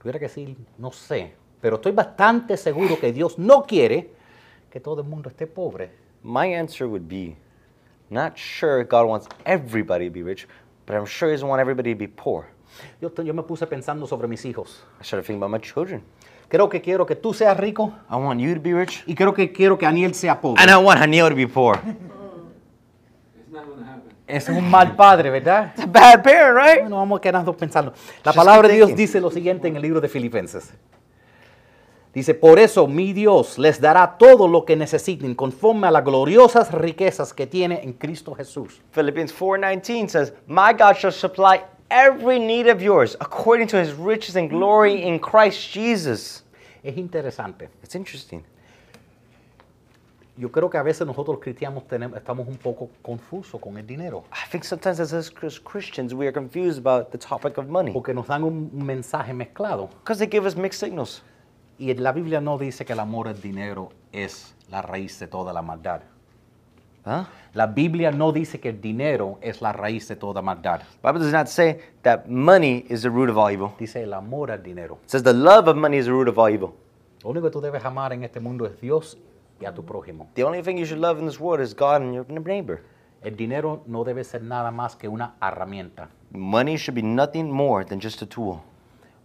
[0.00, 4.16] tuviera que decir, no sé, pero estoy bastante seguro que Dios no quiere
[4.70, 5.90] que todo el mundo esté pobre.
[6.22, 7.36] My answer would be
[8.10, 10.46] not sure God wants everybody to be rich,
[10.86, 12.46] but I'm sure He doesn't want everybody to be poor.
[13.00, 14.82] Yo, yo me puse pensando sobre mis hijos.
[15.00, 16.02] I started thinking about my children.
[16.48, 19.34] Creo que quiero que tú seas rico I want you to be rich, y creo
[19.34, 20.62] que quiero que Aniel sea pobre.
[20.62, 21.78] and I want Hanil to be poor.
[24.26, 25.72] Es un mal padre, ¿verdad?
[25.74, 26.80] It's a bad parent, right?
[26.82, 27.92] Bueno, vamos a quedarnos pensando.
[28.22, 30.74] La Just palabra de Dios dice lo siguiente en el libro de Filipenses.
[32.18, 36.72] Dice, por eso mi Dios les dará todo lo que necesiten conforme a las gloriosas
[36.72, 38.82] riquezas que tiene en Cristo Jesús.
[38.90, 44.34] Philippians 4:19 says, "My God shall supply every need of yours according to His riches
[44.34, 46.44] and glory in Christ Jesus."
[46.82, 47.68] Es interesante.
[47.84, 48.42] It's interesting.
[50.36, 54.24] Yo creo que a veces nosotros cristianos tenemos, estamos un poco confusos con el dinero.
[54.32, 58.12] I think sometimes as us Christians we are confused about the topic of money Porque
[58.12, 59.88] nos dan un mensaje mezclado.
[60.00, 61.22] because they give us mixed signals.
[61.78, 65.52] Y la Biblia no dice que el amor al dinero es la raíz de toda
[65.52, 66.00] la maldad.
[67.06, 67.24] Huh?
[67.54, 70.82] La Biblia no dice que el dinero es la raíz de toda maldad.
[71.02, 73.72] Bible does not say that money is the root of all evil.
[73.78, 74.98] Dice el amor al dinero.
[75.04, 76.74] It says the love of money is the root of all evil.
[77.22, 79.16] Lo único que tú debes amar en este mundo es Dios
[79.60, 80.28] y a tu prójimo.
[80.34, 82.82] The only thing you should love in this world is God and your neighbor.
[83.22, 87.84] El dinero no debe ser nada más que una herramienta, Money should be nothing more
[87.84, 88.62] than just a tool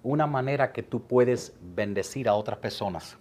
[0.04, 3.18] una manera que tú puedes bendecir a otras personas.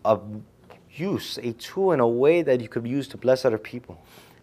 [0.99, 3.97] use, a tool in a way that you could use to bless other people.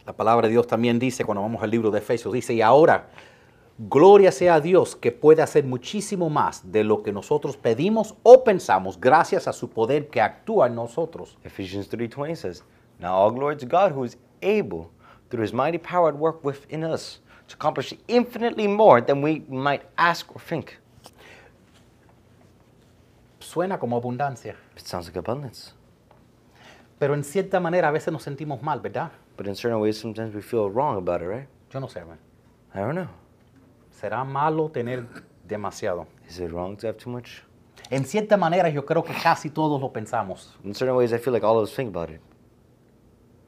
[0.06, 3.10] La palabra de Dios también dice, cuando vamos al libro de Efesios, dice, y ahora,
[3.78, 8.44] gloria sea a Dios que puede hacer muchísimo más de lo que nosotros pedimos o
[8.44, 11.38] pensamos, gracias a su poder que actúa en nosotros.
[11.44, 12.64] Ephesians 3:20 says,
[13.00, 14.90] "Now all glory to God who is able
[15.30, 19.84] through his mighty power at work within us to accomplish infinitely more than we might
[19.96, 20.80] ask or think."
[23.50, 25.74] Suena como abundancia, It sounds like abundance.
[27.00, 29.12] pero en cierta manera a veces nos sentimos mal, ¿verdad?
[29.38, 31.48] But in certain ways sometimes we feel wrong about it, right?
[31.72, 32.20] Yo no sé, man.
[32.76, 33.08] I don't know.
[33.92, 35.04] ¿será malo tener
[35.48, 36.06] demasiado?
[36.28, 37.42] Is it wrong to have too much?
[37.90, 40.56] En cierta manera yo creo que casi todos lo pensamos.
[40.64, 42.22] In certain ways I feel like all of us think about it.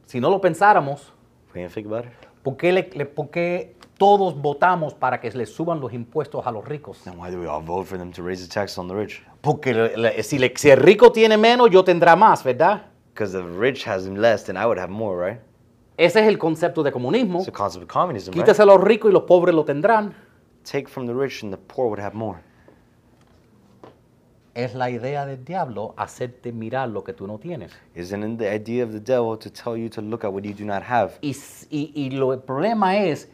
[0.08, 1.14] Si no lo pensáramos,
[1.54, 2.12] We didn't think about it.
[2.42, 6.52] ¿por qué, le- le- por qué todos votamos para que les suban los impuestos a
[6.52, 7.04] los ricos?
[7.04, 9.22] Then why do we all vote for them to raise the tax on the rich?
[9.42, 12.82] Porque le- si, le- si el rico tiene menos, yo tendrá más, ¿verdad?
[13.14, 15.40] Because the rich has less, then I would have more, right?
[15.98, 17.38] Ese es el concepto de comunismo.
[17.42, 18.44] It's the concept of communism, right?
[18.44, 20.16] Quítese a los ricos y los pobres lo tendrán.
[20.64, 22.40] Take from the rich and the poor would have more.
[24.56, 27.72] Es la idea del diablo hacerte mirar lo que tú no tienes.
[27.96, 30.54] Isn't it the idea of the devil to tell you to look at what you
[30.54, 31.14] do not have?
[31.22, 33.30] Y, s- y- y lo, el problema es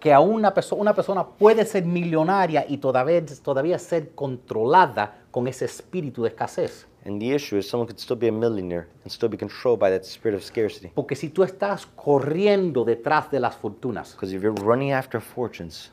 [0.00, 5.46] que a una, perso- una persona puede ser millonaria y todavía, todavía ser controlada con
[5.46, 6.86] ese espíritu de escasez.
[7.06, 9.90] And the issue is someone could still be a millionaire and still be controlled by
[9.90, 10.88] that spirit of scarcity.
[10.94, 15.92] Porque si tú estás corriendo detrás de las fortunas, Because if you're running after fortunes,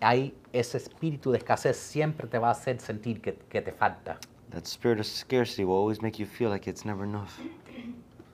[0.00, 4.18] hay ese espíritu de escasez siempre te va a hacer sentir que, que te falta.
[4.50, 7.30] that spirit of scarcity will always make you feel like it's never enough.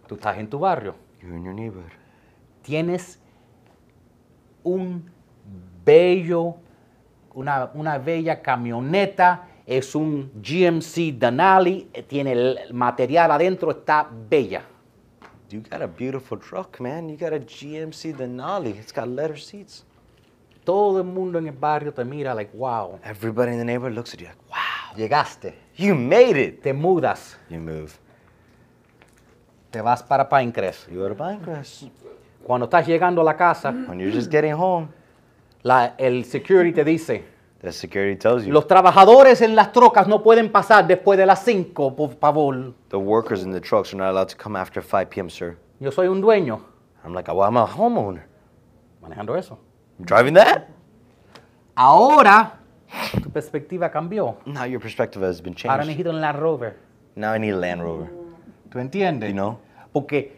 [0.08, 1.92] Tú estás en tu barrio, You're in your neighborhood.
[2.62, 3.18] tienes
[4.68, 5.10] un
[5.84, 6.56] bello,
[7.34, 14.62] una, una bella camioneta, es un GMC Denali, eh, tiene el material adentro, está bella.
[15.50, 17.08] You got a beautiful truck, man.
[17.08, 18.76] You got a GMC Denali.
[18.78, 19.84] It's got leather seats.
[20.64, 24.12] Todo el mundo en el barrio te mira like, wow, Everybody in the neighborhood looks
[24.12, 26.62] at you like, wow, llegaste, you made it.
[26.62, 27.92] te mudas, You move.
[29.70, 30.88] te vas para Pinecrest.
[30.90, 31.88] You go to Pinecrest.
[32.48, 34.88] Cuando estás llegando a la casa, When you're just getting home,
[35.62, 37.22] la- el security te dice,
[37.60, 41.44] the security tells you los trabajadores en las trocas no pueden pasar después de las
[41.44, 42.72] 5, por favor.
[42.88, 45.58] the workers in the trucks are not allowed to come after 5 p.m., sir.
[45.78, 46.60] Yo soy un dueño
[47.04, 48.22] I'm like, well, I'm a homeowner.
[49.02, 49.58] manejando eso.
[49.98, 50.68] I'm driving that?
[51.76, 52.54] Ahora
[53.22, 54.38] Tu perspectiva cambió.
[54.46, 55.88] Now your perspective has been Ahora changed.
[55.98, 56.76] necesito un Land Rover.
[57.14, 58.08] Now I need a Land Rover.
[58.70, 59.28] ¿Tú entiendes?
[59.28, 59.58] You know?
[59.92, 60.37] Porque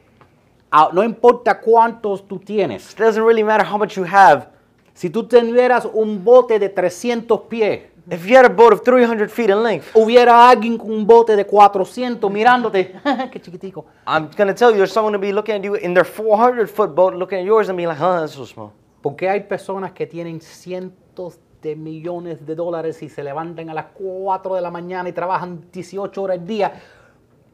[0.92, 2.92] no importa cuántos tú tienes.
[2.92, 4.48] It doesn't really matter how much you have.
[4.94, 9.30] Si tú tuvieras un bote de 300 pies, If you had a boat of 300
[9.30, 12.92] feet in length, hubiera alguien con un bote de 400 mirándote.
[13.30, 13.84] Qué chiquitico.
[14.06, 16.94] I'm gonna tell you, there's someone to be looking at you in their 400 foot
[16.94, 18.72] boat, looking at yours and being like, huh, that's so small.
[19.00, 23.86] Porque hay personas que tienen cientos de millones de dólares y se levantan a las
[23.94, 26.72] 4 de la mañana y trabajan 18 horas al día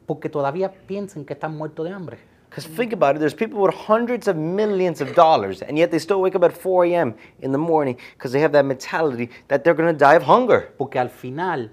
[0.05, 2.17] porque todavía piensan que están muertos de hambre.
[2.57, 5.99] Because think about it, there's people with hundreds of millions of dollars, and yet they
[5.99, 7.13] still wake up at 4 a.m.
[7.39, 10.73] in the morning because they have that mentality that they're gonna die of hunger.
[10.75, 11.69] Porque al final,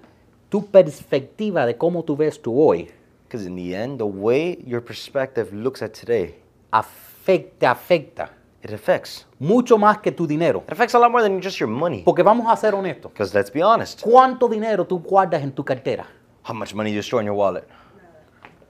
[0.51, 2.87] tu perspectiva de cómo tú ves tu hoy
[3.23, 6.35] Because in the end, the way your perspective looks at today,
[6.71, 8.29] afecta, afecta
[8.61, 9.25] it affects.
[9.39, 10.63] mucho más que tu dinero.
[10.67, 12.03] It affects a lot more than just your money.
[12.03, 13.11] Porque vamos a ser honestos.
[13.11, 16.05] Because let's be honest, ¿Cuánto dinero tú guardas en tu cartera?
[16.43, 17.67] how much money do you store in your wallet?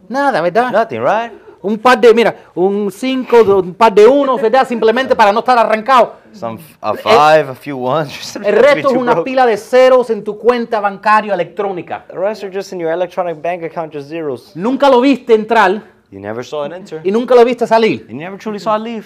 [0.07, 0.71] Nada, ¿verdad?
[0.71, 1.44] Nothing, right?
[1.65, 4.67] Un par de, mira, un cinco, un par de unos, ¿verdad?
[4.67, 6.13] Simplemente para no estar arrancado.
[6.31, 8.35] Some a five, a few ones.
[8.43, 12.05] El resto es una pila de ceros en tu cuenta bancaria electrónica.
[12.07, 14.55] The rest are just in your electronic bank account, just zeros.
[14.55, 17.01] Nunca lo viste entrar You never saw it enter.
[17.03, 18.05] y nunca lo viste salir.
[18.07, 19.05] You never truly saw it leave.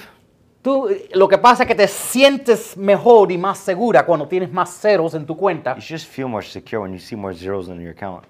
[0.62, 4.70] Tú, lo que pasa es que te sientes mejor y más segura cuando tienes más
[4.82, 7.80] ceros en tu cuenta, You just feel more secure when you see more zeros in
[7.80, 8.26] your account.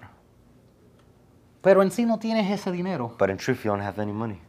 [1.62, 3.14] Pero en sí no tienes ese dinero.
[3.18, 4.40] But in truth, you don't have any money.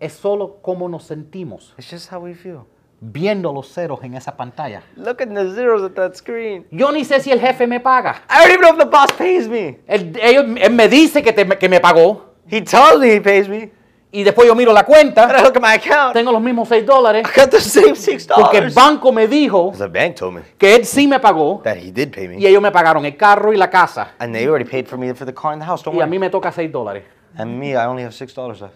[0.00, 2.62] Es solo cómo nos sentimos It's just how we feel.
[3.00, 4.82] viendo los ceros en esa pantalla.
[4.96, 6.66] Look at the zeros at that screen.
[6.70, 8.22] Yo ni sé si el jefe me paga.
[8.30, 9.80] I don't even know if the boss pays me.
[9.86, 13.48] Él, ellos- él me dice que, te- que me pagó He tells me he pays
[13.48, 13.70] me.
[14.14, 16.12] Y después yo miro la And I cuenta, look at my account.
[16.12, 19.72] tengo los mismos 6 dólares I got the same six porque el banco me dijo
[19.76, 22.36] the bank told me que él sí me pagó that he did pay y me.
[22.46, 25.24] ellos me pagaron el carro y la casa And they already paid for me for
[25.26, 25.82] the car and the house.
[25.82, 26.10] Don't y a worry.
[26.10, 27.04] mí me toca 6 dólares.
[27.38, 28.74] And me, I only have six dollars left.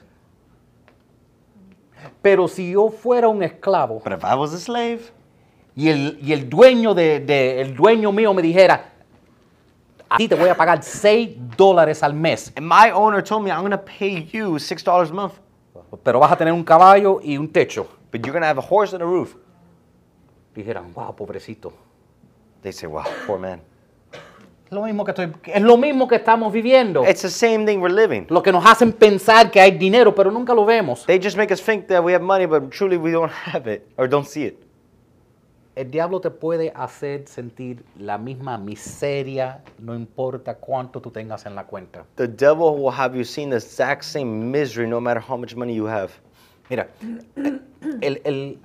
[2.23, 5.01] Pero si yo fuera un esclavo But if I was a slave,
[5.75, 8.93] y el, y el dueño de, de- el dueño mío me dijera,
[10.09, 13.51] a ti te voy a pagar 6 dólares al mes, and my owner told me
[13.51, 15.35] I'm gonna pay you six dollars a month,
[16.03, 17.87] pero vas a tener un caballo y un techo.
[18.11, 19.37] but you're gonna have a horse and a roof.
[20.55, 21.73] Dijeran, wow, pobrecito.
[22.63, 23.61] They say, wow, poor man.
[24.67, 27.05] Es lo mismo que, estoy, es lo mismo que estamos viviendo.
[27.05, 28.27] It's the same thing we're living.
[28.31, 31.05] Lo que nos hacen pensar que hay dinero, pero nunca lo vemos.
[31.07, 33.87] They just make us think that we have money, but truly we don't have it
[33.97, 34.66] or don't see it.
[35.77, 41.55] El diablo te puede hacer sentir la misma miseria, no importa cuánto tú tengas en
[41.55, 42.07] la cuenta.
[42.15, 45.75] The devil will have you seeing the exact same misery no matter how much money
[45.75, 46.13] you have.
[46.71, 46.89] Mira,
[48.01, 48.59] el- el-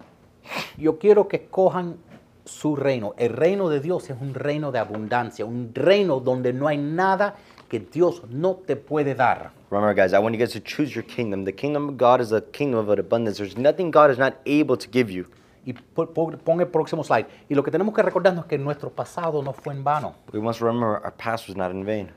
[0.78, 1.97] yo quiero que escojan
[2.45, 3.14] su reino.
[3.18, 7.36] El reino de Dios es un reino de abundancia, un reino donde no hay nada
[7.68, 9.51] que Dios no te puede dar.
[9.70, 11.43] Remember, guys, I want you guys to choose your kingdom.
[11.43, 13.38] The kingdom of God is a kingdom of abundance.
[13.38, 15.26] There's nothing God is not able to give you.
[15.64, 17.28] Y po- po- pon el próximo slide.
[17.49, 20.16] Y lo que tenemos que recordarnos es que nuestro pasado no fue en vano.
[20.34, 22.09] We must remember our past was not in vain.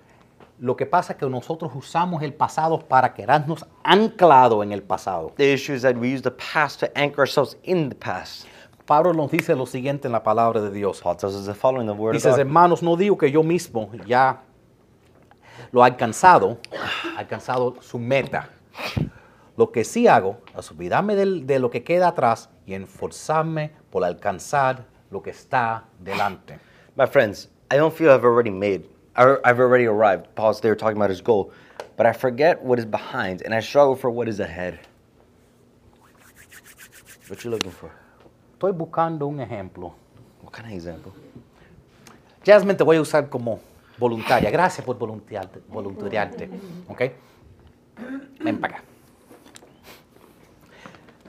[0.60, 5.32] Lo que pasa es que nosotros usamos el pasado para quedarnos anclado en el pasado.
[5.36, 8.46] The issue is that we use the past to anchor ourselves in the past.
[8.86, 11.00] Pablo nos dice lo siguiente en la palabra de Dios.
[11.02, 12.40] Paul tells us the following, the word Dices, of God.
[12.46, 14.42] hermanos, no digo que yo mismo ya
[15.72, 16.58] lo he alcanzado,
[17.14, 18.48] he alcanzado su meta.
[19.56, 24.04] Lo que sí hago es olvidarme del- de lo que queda atrás y esforzarme por
[24.04, 26.58] alcanzar lo que está delante.
[26.96, 28.84] My friends, I don't feel I've already made,
[29.16, 30.34] I've already arrived.
[30.34, 31.52] Paul's there talking about his goal,
[31.96, 34.78] but I forget what is behind and I struggle for what is ahead.
[37.28, 37.90] What you looking for?
[38.58, 39.94] Estoy buscando un ejemplo.
[40.42, 41.12] What kind of example?
[42.44, 43.60] Jasmine, te voy a usar como
[43.98, 44.50] voluntaria.
[44.50, 45.60] Gracias por voluntariarte.
[45.68, 46.48] voluntariarte
[46.88, 47.02] ¿ok?
[48.40, 48.84] Ven para acá.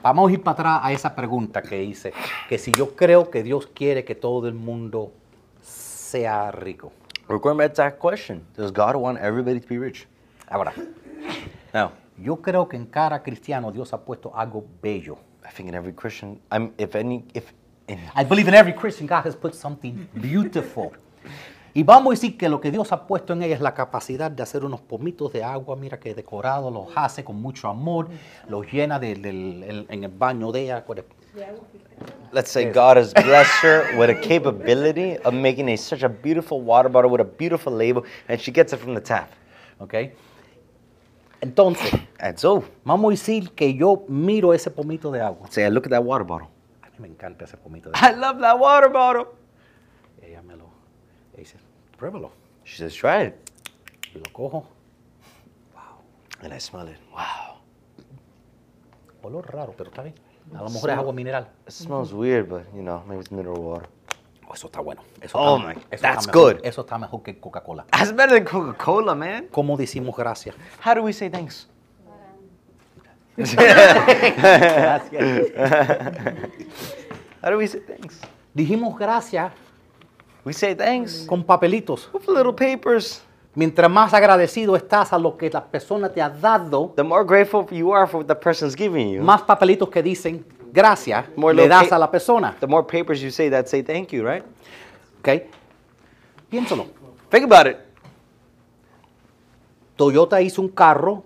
[0.06, 2.12] Vamos a ir para atrás a esa pregunta que hice,
[2.48, 5.12] que si yo creo que Dios quiere que todo el mundo
[5.60, 6.92] sea rico.
[7.28, 8.46] We're going back to that question.
[8.56, 10.06] Does God want everybody to be rich?
[10.48, 10.72] Ahora,
[12.22, 15.18] yo creo que en cada cristiano Dios ha puesto algo bello.
[15.44, 17.52] I think in every Christian, I'm, if any, if
[17.88, 20.92] in, I believe in every Christian God has put something beautiful.
[21.76, 24.30] Y vamos a decir que lo que Dios ha puesto en ella es la capacidad
[24.30, 28.08] de hacer unos pomitos de agua, mira que decorado, los hace con mucho amor,
[28.48, 30.82] los llena de- del- el- en el baño de ella.
[32.32, 36.62] let's say God has blessed her with a capability of making a, such a beautiful
[36.62, 39.28] water bottle with a beautiful label, and she gets it from the tap.
[39.78, 39.94] ¿ok?
[41.42, 45.46] Entonces, And so, vamos a decir que yo miro ese pomito de agua.
[45.50, 46.48] say I look at that water bottle.
[46.82, 48.10] A mí me encanta ese pomito de agua.
[48.10, 49.26] I love that water bottle.
[51.98, 52.30] Pruébalo.
[52.64, 53.34] She says, try it.
[54.14, 54.66] Y lo cojo.
[56.42, 56.98] And I smell it.
[57.12, 57.56] Wow.
[59.22, 60.14] Olor raro, pero está bien.
[60.54, 61.48] A lo mejor es agua mineral.
[61.66, 63.88] It smells weird, but you know, maybe it's mineral water.
[64.48, 65.02] Oh, eso está bueno.
[65.20, 66.64] Eso Oh está, my- eso that's está mejor, good.
[66.64, 67.84] Eso está mejor que Coca-Cola.
[67.90, 69.48] That's better than Coca-Cola, man.
[69.50, 70.54] ¿Cómo decimos gracias?
[70.84, 71.68] How do we say thanks?
[77.42, 78.20] How do we say thanks?
[78.54, 79.52] Dijimos gracias
[80.46, 82.08] We say thanks con papelitos.
[82.14, 83.20] with little papers.
[83.56, 87.66] Mientras más agradecido estás a lo que la persona te ha dado, The more grateful
[87.70, 91.62] you are for what the person's giving you, más papelitos que dicen gracias More le
[91.62, 92.54] little das pa- a la persona.
[92.60, 94.44] the more papers you say that say thank you, right?
[95.20, 95.42] ¿Ok?
[96.48, 96.86] Piénsalo.
[97.28, 97.78] Think about it.
[99.96, 101.24] Toyota hizo un carro,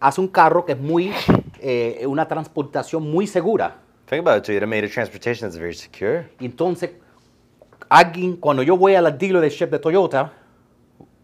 [0.00, 1.12] hace un carro que es muy,
[1.60, 3.76] eh, una transportación muy segura.
[4.08, 4.44] Think about it.
[4.44, 6.28] Toyota made a transportation that's very secure.
[6.38, 6.90] Y entonces,
[7.88, 10.32] alguien, cuando yo voy a la dealership de Toyota,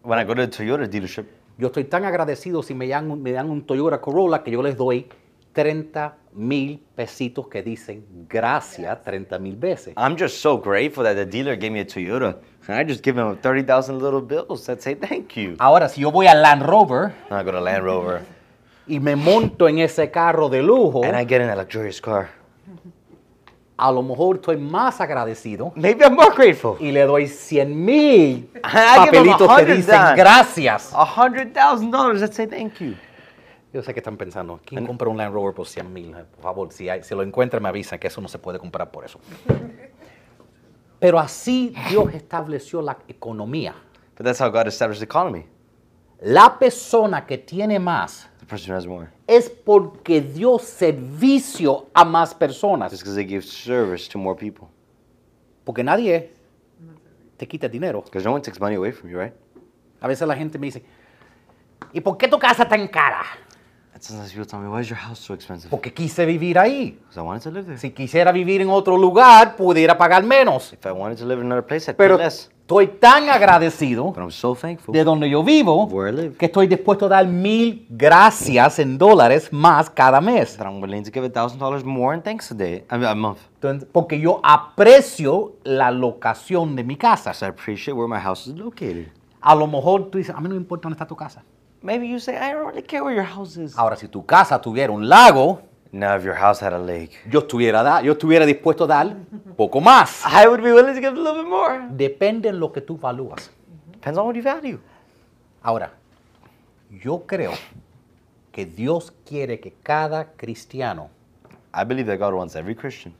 [0.03, 1.25] When I go to the Toyota dealership,
[1.57, 4.61] yo estoy tan agradecido si me dan, un- me dan un Toyota Corolla que yo
[4.61, 5.07] les doy
[5.53, 9.93] 30 mil pesitos que dicen gracias 30 mil veces.
[9.95, 12.37] I'm just so grateful that the dealer gave me a Toyota.
[12.67, 15.55] And I just give him 30,000 little bills that say thank you.
[15.59, 18.21] Ahora, si yo voy a Land Rover And I go to Land Rover
[18.87, 22.29] y me monto en ese carro de lujo, and I get in a luxurious car.
[23.77, 26.75] A lo mejor estoy más agradecido Maybe I'm more grateful.
[26.79, 30.91] y le doy 100 mil papelitos que 100 dicen gracias.
[30.93, 32.93] A hundred thousand dollars that say thank you.
[33.73, 36.11] Yo sé que están pensando, ¿quién compra un Land Rover por 100 mil?
[36.11, 38.91] Por favor, si, hay- si lo encuentran me avisan que eso no se puede comprar
[38.91, 39.19] por eso.
[40.99, 43.73] Pero así Dios estableció la economía.
[44.15, 45.45] But that's how God established the economy.
[46.21, 49.07] La persona que tiene más The person has more.
[49.25, 52.91] es porque dio servicio a más personas.
[52.91, 54.67] Just because they give service to more people.
[55.63, 56.29] Porque nadie
[57.37, 58.01] te quita dinero.
[58.01, 59.33] Because no one takes money away from you, right?
[60.01, 60.83] A veces la gente me dice,
[61.93, 63.23] ¿y por qué tu casa tan cara?
[64.01, 65.69] Sometimes people tell me, why is your house so expensive?
[65.69, 66.99] Porque quise vivir ahí.
[66.99, 67.77] Because I wanted to live there.
[67.77, 70.73] Si quisiera vivir en otro lugar, pudiera pagar menos.
[70.73, 72.49] If I wanted to live in another place, I'd Pero pay less.
[72.63, 74.57] Estoy tan agradecido so
[74.87, 75.89] de donde yo vivo
[76.39, 80.57] que estoy dispuesto a dar mil gracias en dólares más cada mes.
[83.55, 87.33] Entonces, porque yo aprecio la locación de mi casa.
[87.33, 89.07] So I appreciate where my house is located.
[89.41, 91.43] A lo mejor tú dices, a mí no me importa dónde está tu casa.
[91.81, 93.77] Maybe you say, I don't really care where your house is.
[93.77, 95.59] Ahora, si tu casa tuviera un lago,
[95.93, 99.15] Now, if your house had a lake, yo estuviera, da- yo estuviera dispuesto a dar
[99.55, 100.23] poco más.
[100.25, 101.87] I would be willing to give a little bit more.
[101.91, 103.51] Depende en lo que tú valúas.
[103.91, 104.79] Depends on what you value.
[105.61, 105.91] Ahora,
[106.89, 107.51] yo creo
[108.51, 111.09] que Dios quiere que cada cristiano
[111.75, 113.13] I believe that God wants every Christian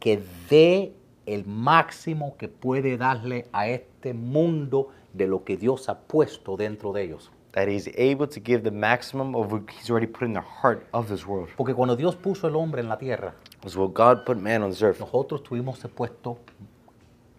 [0.00, 0.92] que dé
[1.26, 6.92] el máximo que puede darle a este mundo de lo que Dios ha puesto dentro
[6.92, 7.30] de ellos.
[7.58, 10.86] That He's able to give the maximum of what He's already put in the heart
[10.92, 11.48] of this world.
[11.56, 14.70] Porque cuando Dios puso el hombre en la tierra, Because what God put man on
[14.70, 16.38] this earth, nosotros tuvimos puesto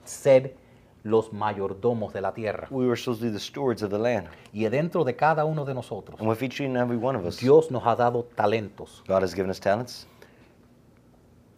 [0.04, 0.56] ser
[1.04, 2.68] los mayordomos de la tierra.
[2.70, 4.28] we were supposed to be the stewards of the land.
[4.52, 7.38] Y dentro de cada uno de nosotros, And with each and every one of us,
[7.38, 9.04] Dios nos ha dado talentos.
[9.08, 10.06] God has given us talents.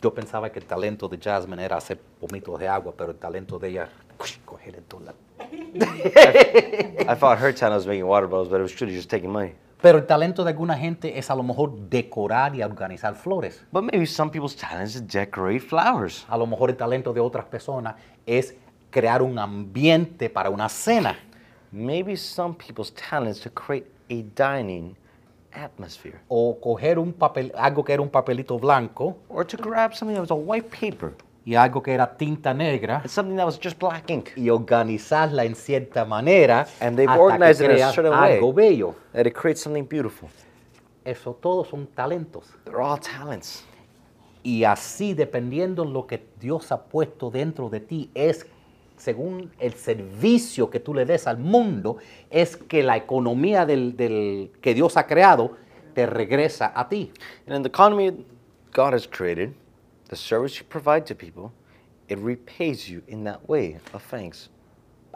[0.04, 3.58] Yo pensaba que el talento de Jasmine era hacer pomitos de agua, pero el talento
[3.58, 3.90] de ella,
[4.46, 5.16] coger el dólar.
[7.08, 9.54] I thought her talent was making water bottles, but it was truly just taking money.
[9.82, 13.64] Pero el talento de alguna gente es a lo mejor decorar y organizar flores.
[13.72, 16.26] But maybe some people's talent is to decorate flowers.
[16.30, 17.96] A lo mejor el talento de otras personas
[18.26, 18.56] es
[18.92, 21.18] crear un ambiente para una cena.
[21.72, 24.96] Maybe some people's talent is to create a dining
[25.52, 26.20] atmosphere.
[26.28, 30.22] O coger un papel, algo que era un papelito blanco Or to grab something that
[30.22, 31.14] was a white paper
[31.44, 34.30] y algo que era tinta negra something that was just black ink.
[34.36, 38.12] y organizarla en cierta manera And they've hasta que organized it in a crea certain
[38.14, 38.34] way.
[38.36, 38.96] algo bello.
[39.14, 40.30] It creates something beautiful.
[41.04, 42.46] Eso todos son talentos.
[42.64, 43.66] They're all talents.
[44.44, 48.46] Y así, dependiendo en lo que Dios ha puesto dentro de ti, es
[48.98, 51.98] según el servicio que tú le des al mundo,
[52.30, 55.54] es que la economía del, del- que Dios ha creado
[55.96, 57.12] te regresa a ti.
[57.48, 58.12] And in the economy
[58.74, 59.54] God has created,
[60.12, 61.52] the service you provide to people,
[62.08, 64.50] it repays you in that way of thanks.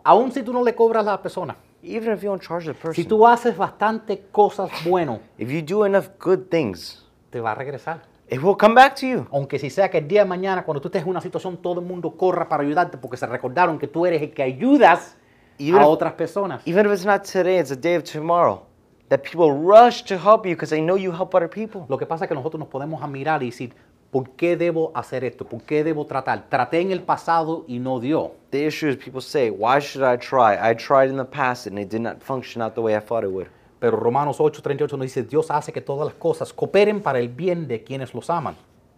[0.04, 2.74] Aún si tú no le cobras a la persona, Even if you don't charge the
[2.74, 7.52] si person, tú haces bastante cosas buenas, if you do enough good things, te va
[7.52, 8.02] a regresar.
[8.28, 9.28] it will come back to you.
[9.32, 11.80] Aunque si sea que el día de mañana, cuando tú estés en una situación, todo
[11.82, 15.16] el mundo corra para ayudarte porque se recordaron que tú eres el que ayudas
[15.60, 16.62] Even a if- otras personas.
[16.66, 18.66] Even if it's not today, it's a day of tomorrow.
[19.10, 21.86] That people rush to help you because they know you help other people.
[21.88, 23.76] Lo que pasa es que nosotros nos podemos a mirar y decir,
[24.12, 25.45] ¿Por qué debo hacer esto?
[25.45, 26.47] ¿Por qué debo tratar?
[26.49, 28.32] Traté en el pasado y no dio.
[28.51, 30.56] The issue is people say, why should I try?
[30.58, 33.24] I tried in the past and it did not function out the way I thought
[33.26, 33.47] it would.
[33.80, 37.68] Pero Romanos 8:38 nos dice, Dios hace que todas las cosas cooperen para el bien
[37.68, 38.56] de quienes los aman.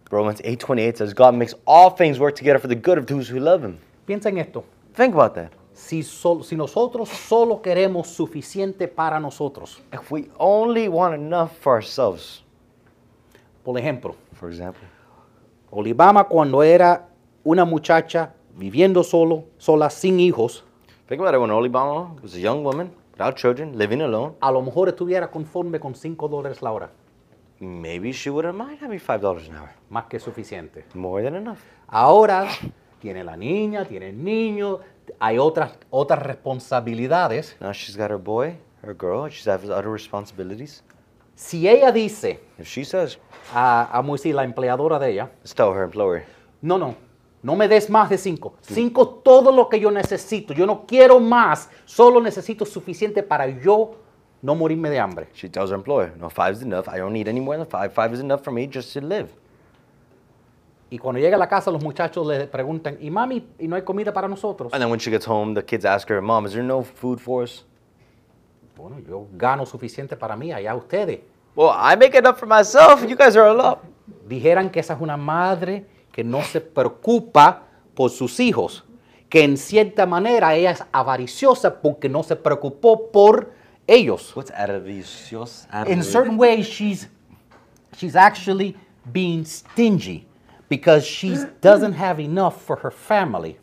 [0.08, 3.40] Romans 8:28 says God makes all things work together for the good of those who
[3.40, 3.78] love him.
[4.06, 4.64] Piensa en esto.
[4.94, 5.50] Think about that.
[5.74, 11.74] Si, sol- si nosotros solo queremos suficiente para nosotros, If we only want enough for
[11.74, 12.42] ourselves,
[13.64, 14.82] por ejemplo, for example,
[15.70, 17.08] Olivama cuando era
[17.44, 20.64] una muchacha viviendo solo, sola, sin hijos,
[21.06, 24.62] think about it when Olibama was a young woman without children, living alone, a lo
[24.62, 26.90] mejor estuviera conforme con 5 dólares la hora,
[27.60, 29.70] maybe she wouldn't mind having $5 an hour.
[29.90, 30.84] más que suficiente.
[30.94, 31.58] More than enough.
[31.86, 32.46] Ahora
[33.00, 34.80] tiene la niña, tiene el niño,
[35.18, 37.56] hay otras, otras responsabilidades.
[37.60, 40.82] Now she's got her boy, her girl, she has other responsibilities.
[41.38, 43.16] Si ella dice If she says,
[43.54, 46.24] a, a decir, la empleadora de ella, let's tell her employer,
[46.60, 46.96] no, no,
[47.44, 48.54] no me des más de cinco.
[48.60, 50.52] Cinco todo lo que yo necesito.
[50.52, 53.94] Yo no quiero más, solo necesito suficiente para yo
[54.42, 55.28] no morirme de hambre.
[55.32, 56.88] she tells her employer, no, five is enough.
[56.88, 57.92] I don't need any more than five.
[57.92, 59.28] Five is enough for me just to live.
[60.90, 63.82] Y cuando llega a la casa, los muchachos le preguntan, ¿y mami, y no hay
[63.82, 64.72] comida para nosotros?
[64.72, 67.20] And then when she gets home, the kids ask her, Mom, is there no food
[67.20, 67.64] for us?
[68.78, 71.18] Bueno, yo gano suficiente para mí, allá ustedes.
[71.56, 73.02] Well, I make enough for myself.
[73.02, 73.80] You guys are a lot.
[74.28, 77.64] Dijeran que esa es una madre que no se preocupa
[77.96, 78.84] por sus hijos,
[79.28, 83.52] que en cierta manera ella es avariciosa porque no se preocupó por
[83.88, 84.32] ellos.
[84.36, 85.66] What's avaricios?
[85.88, 87.08] In certain ways, she's
[87.96, 88.76] she's actually
[89.12, 90.24] being stingy
[90.68, 93.58] because she doesn't have enough for her family.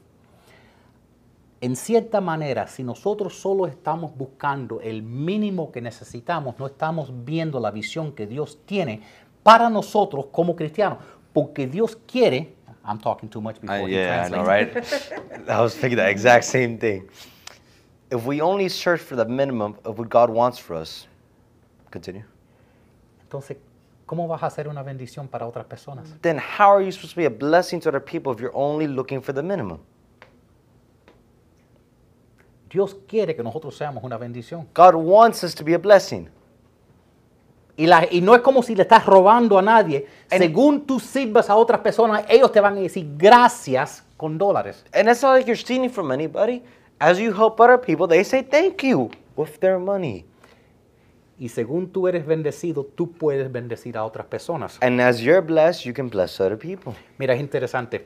[1.66, 7.60] En cierta manera, si nosotros solo estamos buscando el mínimo que necesitamos, no estamos viendo
[7.60, 9.02] la visión que Dios tiene
[9.42, 11.00] para nosotros como cristianos,
[11.34, 12.54] porque Dios quiere.
[12.88, 15.10] I'm talking too much before I, he yeah, I know, translates.
[15.10, 15.50] right?
[15.50, 17.10] I was thinking the exact same thing.
[18.12, 21.08] If we only search for the minimum of what God wants for us,
[21.90, 22.26] continue.
[23.24, 23.58] Entonces,
[24.06, 26.14] ¿cómo vas a hacer una bendición para otras personas?
[26.22, 28.86] Then how are you supposed to be a blessing to other people if you're only
[28.86, 29.80] looking for the minimum?
[32.76, 34.68] Dios quiere que nosotros seamos una bendición.
[34.76, 36.28] God wants us to be a blessing.
[37.78, 40.06] Y, la- y no es como si le estás robando a nadie.
[40.30, 44.84] Según tú sirvas a otras personas, ellos te van a decir gracias con dólares.
[44.94, 46.62] And it's not like you're stealing from anybody.
[47.00, 50.26] As you help other people, they say thank you with their money.
[51.40, 54.78] Y según tú eres bendecido, tú puedes bendecir a otras personas.
[54.82, 56.94] And as you're blessed, you can bless other people.
[57.18, 58.06] Mira, es interesante.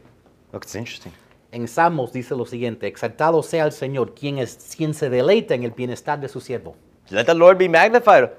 [0.54, 1.12] Look, it's interesting.
[1.52, 5.64] En Salmos dice lo siguiente, exaltado sea el Señor, quien, es, quien se deleita en
[5.64, 6.76] el bienestar de su siervo.
[7.10, 8.30] Let the Lord be magnified,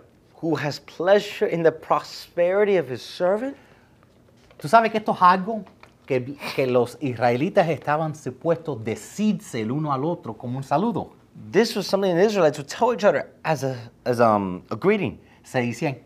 [0.41, 3.57] who has pleasure in the prosperity of his servant.
[4.59, 5.65] ¿Tú sabes que esto es algo
[6.07, 11.11] que, que los israelitas estaban supuestos decirse el uno al otro como un saludo?
[11.51, 15.19] This was something the Israelites would tell each other as a, as um, a greeting.
[15.43, 15.99] Se decían,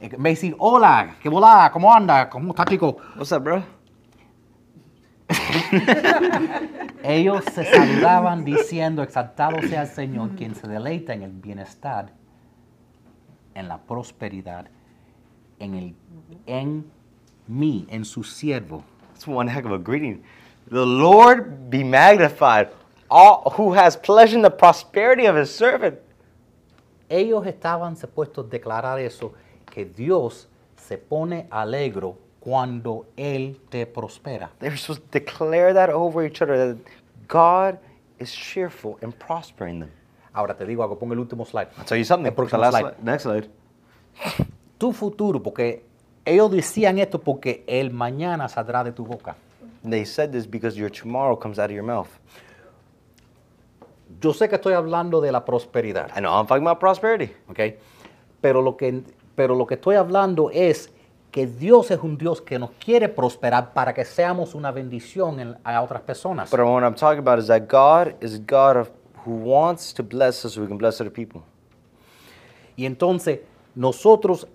[0.00, 1.70] eh, me decir, hola, ¿qué volá?
[1.72, 2.30] ¿Cómo anda?
[2.30, 2.98] ¿Cómo está, chico?
[3.16, 3.75] What's up, bro?
[7.02, 12.12] Ellos se saludaban diciendo, exaltado sea el Señor, quien se deleita en el bienestar,
[13.54, 14.66] en la prosperidad,
[15.58, 15.94] en, el,
[16.46, 16.90] en
[17.46, 18.84] mí, en su siervo.
[19.12, 20.22] That's one heck of a greeting.
[20.70, 22.68] The Lord be magnified,
[23.08, 25.98] all who has pleasure in the prosperity of his servant.
[27.08, 29.32] Ellos estaban supuestos a declarar eso,
[29.72, 34.50] que Dios se pone alegro cuando Él te prospera.
[34.60, 36.76] They were supposed to declare that over each other that
[37.26, 37.76] God
[38.20, 39.90] is cheerful and prospering them.
[40.32, 41.70] Ahora te digo algo, pongo el último slide.
[41.76, 42.26] I'll tell you something.
[42.26, 42.94] El próximo last slide.
[42.94, 43.04] slide.
[43.04, 43.50] Next slide.
[44.78, 45.82] Tu futuro, porque
[46.24, 49.34] ellos decían esto porque el mañana saldrá de tu boca.
[49.82, 52.08] They said this because your tomorrow comes out of your mouth.
[54.20, 56.10] Yo sé que estoy hablando de la prosperidad.
[56.16, 57.34] I know I'm talking about prosperity.
[57.48, 57.74] ¿ok?
[58.40, 59.02] Pero lo, que,
[59.34, 60.92] pero lo que estoy hablando es
[61.30, 65.56] que Dios es un Dios que nos quiere prosperar para que seamos una bendición en-
[65.64, 66.50] a otras personas.
[66.50, 68.90] But what I'm talking about is that God is a God of,
[69.26, 71.42] who wants to bless us so we can bless other people.
[72.76, 73.40] Y entonces
[73.74, 74.46] nosotros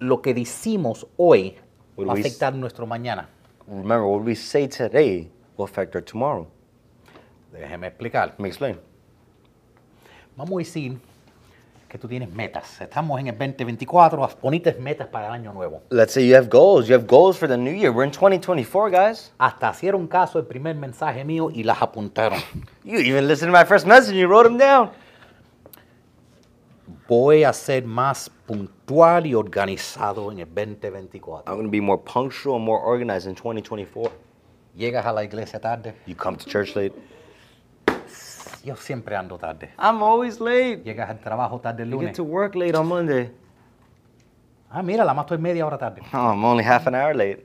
[0.00, 1.56] lo que decimos hoy
[1.96, 3.28] What va a afectar nuestro mañana.
[3.66, 6.46] Remember, what we say today will affect our tomorrow.
[7.52, 8.28] Déjeme explicar.
[8.30, 8.78] Let me explain.
[10.36, 10.98] Vamos a decir
[11.88, 12.80] que tú tienes metas.
[12.80, 15.82] Estamos en el 2024, haz bonitas metas para el año nuevo.
[15.90, 16.88] Let's say you have goals.
[16.88, 17.90] You have goals for the new year.
[17.90, 19.32] We're in 2024, guys.
[19.38, 22.38] Hasta hicieron caso del primer mensaje mío y las apuntaron.
[22.84, 24.90] You even listened to my first message and you wrote them down.
[27.08, 31.44] voy a ser más puntual y organizado en el 2024.
[31.46, 34.12] I'm going to be more punctual and more organized in 2024.
[34.76, 35.94] Llegas a la iglesia tarde.
[36.06, 36.94] You come to church late.
[38.64, 39.70] Yo siempre ando tarde.
[39.78, 40.82] I'm always late.
[40.84, 42.16] Llegas al trabajo tarde el You get lunes.
[42.16, 43.30] to work late on Monday.
[44.70, 46.02] Ah, mira, la más estoy media hora tarde.
[46.12, 47.44] Oh, I'm only half an hour late.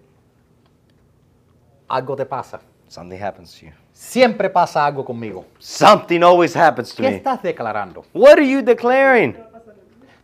[1.88, 2.60] Algo te pasa.
[2.88, 3.72] Something happens to you.
[3.94, 5.46] Siempre pasa algo conmigo.
[5.60, 7.16] Something always happens to ¿Qué me.
[7.18, 8.04] estás declarando?
[8.14, 9.36] What are you declaring?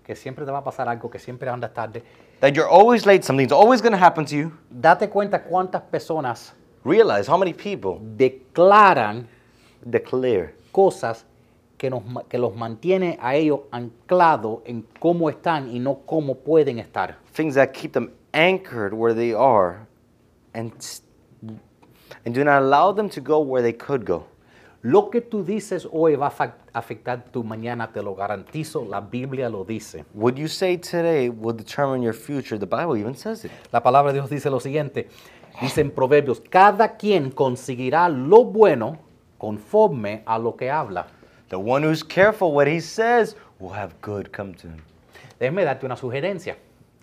[0.04, 2.04] Que siempre te va a pasar algo, que siempre andas tarde.
[2.42, 3.24] That you're always late.
[3.24, 4.52] Something's always going to happen to you.
[4.70, 9.28] Date cuenta cuántas personas Realize how many people declaran
[9.84, 11.26] declare cosas
[11.78, 16.78] que, nos, que los mantiene a ellos anclados en cómo están y no cómo pueden
[16.80, 17.18] estar.
[17.34, 19.88] things that keep them anchored where they are
[20.54, 20.74] and,
[22.26, 24.28] and do not allow them to go where they could go.
[24.82, 29.50] Lo que tú dices hoy va a afectar tu mañana, te lo garantizo, la Biblia
[29.50, 30.06] lo dice.
[30.14, 32.58] What you say today will determine your future.
[32.58, 33.52] The Bible even says it.
[33.74, 35.10] La palabra de Dios dice lo siguiente,
[35.62, 39.00] dice en Proverbios, cada quien conseguirá lo bueno
[39.40, 41.08] conforme a lo que habla.
[41.50, 44.84] The one who's careful what he says will have good come to him.
[45.40, 46.58] Déjeme darte una sugerencia.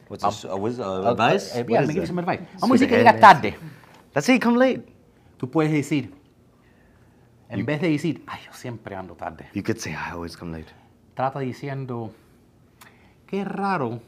[0.08, 1.52] What's a a Ah, advice?
[1.58, 2.00] eh, What mira, is me that?
[2.02, 2.46] dice mi advice.
[2.60, 3.56] Vamos a decir que llegas tarde.
[4.14, 4.86] Let's say you come late.
[5.36, 6.14] Tú puedes decir,
[7.48, 10.56] en vez de decir, ay, yo siempre ando tarde, You could say, I always come
[10.56, 10.70] late.
[11.14, 12.12] trata diciendo,
[13.26, 14.00] qué raro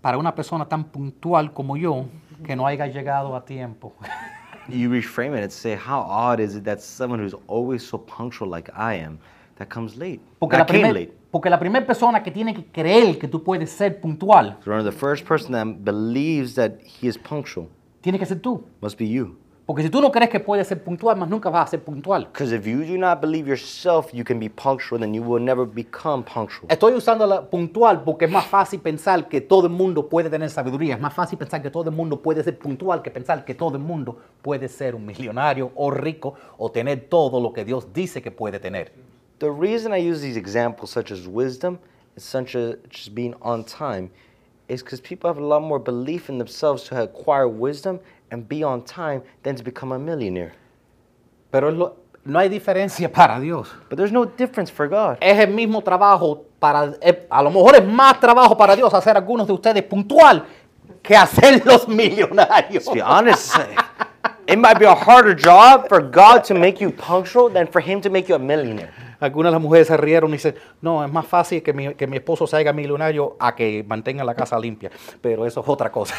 [0.00, 2.06] para una persona tan puntual como yo
[2.44, 3.94] que no haya llegado a tiempo.
[4.68, 8.48] You reframe it and say, How odd is it that someone who's always so punctual
[8.48, 9.18] like I am
[9.56, 10.20] that comes late?
[10.40, 11.12] Porque that la, came late.
[11.30, 14.96] porque la primera persona que tiene que creer que tú puedes ser puntual remember, the
[14.96, 17.68] first person that believes that he is punctual
[18.00, 18.62] tiene que ser tú.
[18.80, 19.36] must be you.
[19.66, 22.26] Porque si tú no crees que puedes ser puntual, más nunca vas a ser puntual.
[22.26, 25.64] Because if you do not believe yourself you can be punctual, then you will never
[25.64, 26.68] become punctual.
[26.68, 30.50] Estoy usando la puntual porque es más fácil pensar que todo el mundo puede tener
[30.50, 30.96] sabiduría.
[30.96, 33.76] Es más fácil pensar que todo el mundo puede ser puntual que pensar que todo
[33.78, 38.20] el mundo puede ser un millonario o rico o tener todo lo que Dios dice
[38.20, 38.92] que puede tener.
[39.38, 41.78] The reason I use these examples, such as wisdom
[42.14, 44.10] and such as just being on time,
[44.68, 47.98] is because people have a lot more belief in themselves to acquire wisdom
[48.34, 50.52] and be on time than to become a millionaire.
[51.50, 53.68] Pero lo- no hay diferencia para Dios.
[53.88, 55.18] But there's no difference for God.
[55.20, 59.16] Es el mismo trabajo para, eh, a lo mejor es más trabajo para Dios hacer
[59.16, 60.44] algunos de ustedes puntual
[61.02, 62.84] que hacerlos millonarios.
[62.84, 63.54] To be honest,
[64.46, 68.00] it might be a harder job for God to make you punctual than for Him
[68.02, 68.90] to make you a millionaire.
[69.20, 72.06] Algunas de las mujeres se rieron y dicen, no, es más fácil que mi, que
[72.06, 74.90] mi esposo se haga millonario a que mantenga la casa limpia.
[75.22, 76.14] Pero eso es otra cosa.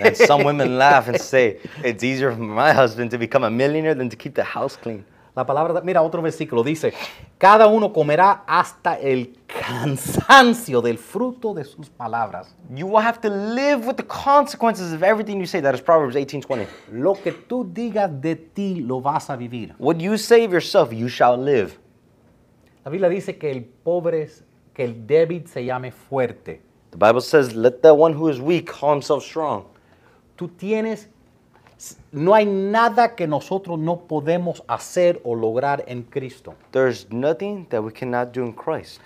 [0.00, 3.94] And some women laugh and say, it's easier for my husband to become a millionaire
[3.94, 5.04] than to keep the house clean.
[5.34, 6.92] La palabra, mira otro versículo, dice,
[7.38, 12.54] cada uno comerá hasta el cansancio del fruto de sus palabras.
[12.68, 15.60] You will have to live with the consequences of everything you say.
[15.60, 16.66] That is Proverbs 18:20.
[16.92, 19.74] Lo que tú digas de ti lo vas a vivir.
[19.78, 21.78] What you say of yourself, you shall live.
[22.84, 24.28] La Biblia dice que el pobre,
[24.74, 26.62] que el débil se llame fuerte.
[26.90, 29.66] The Bible says, "Let the one who is weak call himself strong."
[30.36, 31.08] Tú tienes,
[32.12, 36.54] no hay nada que nosotros no podemos hacer o lograr en Cristo.
[36.72, 39.00] There's nothing that we cannot do in Christ.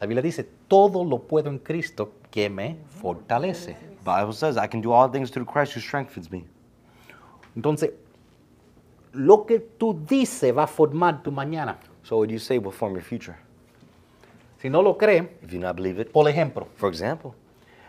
[0.00, 3.76] La Biblia dice, todo lo puedo en Cristo que me fortalece.
[4.04, 6.44] The Bible says, "I can do all things through Christ who strengthens me."
[7.54, 7.92] Entonces,
[9.12, 11.78] lo que tú dices va a formar tu mañana.
[12.02, 13.36] So what you say will form your future.
[14.58, 17.32] Si no lo crees, If you not believe it, por ejemplo, for example,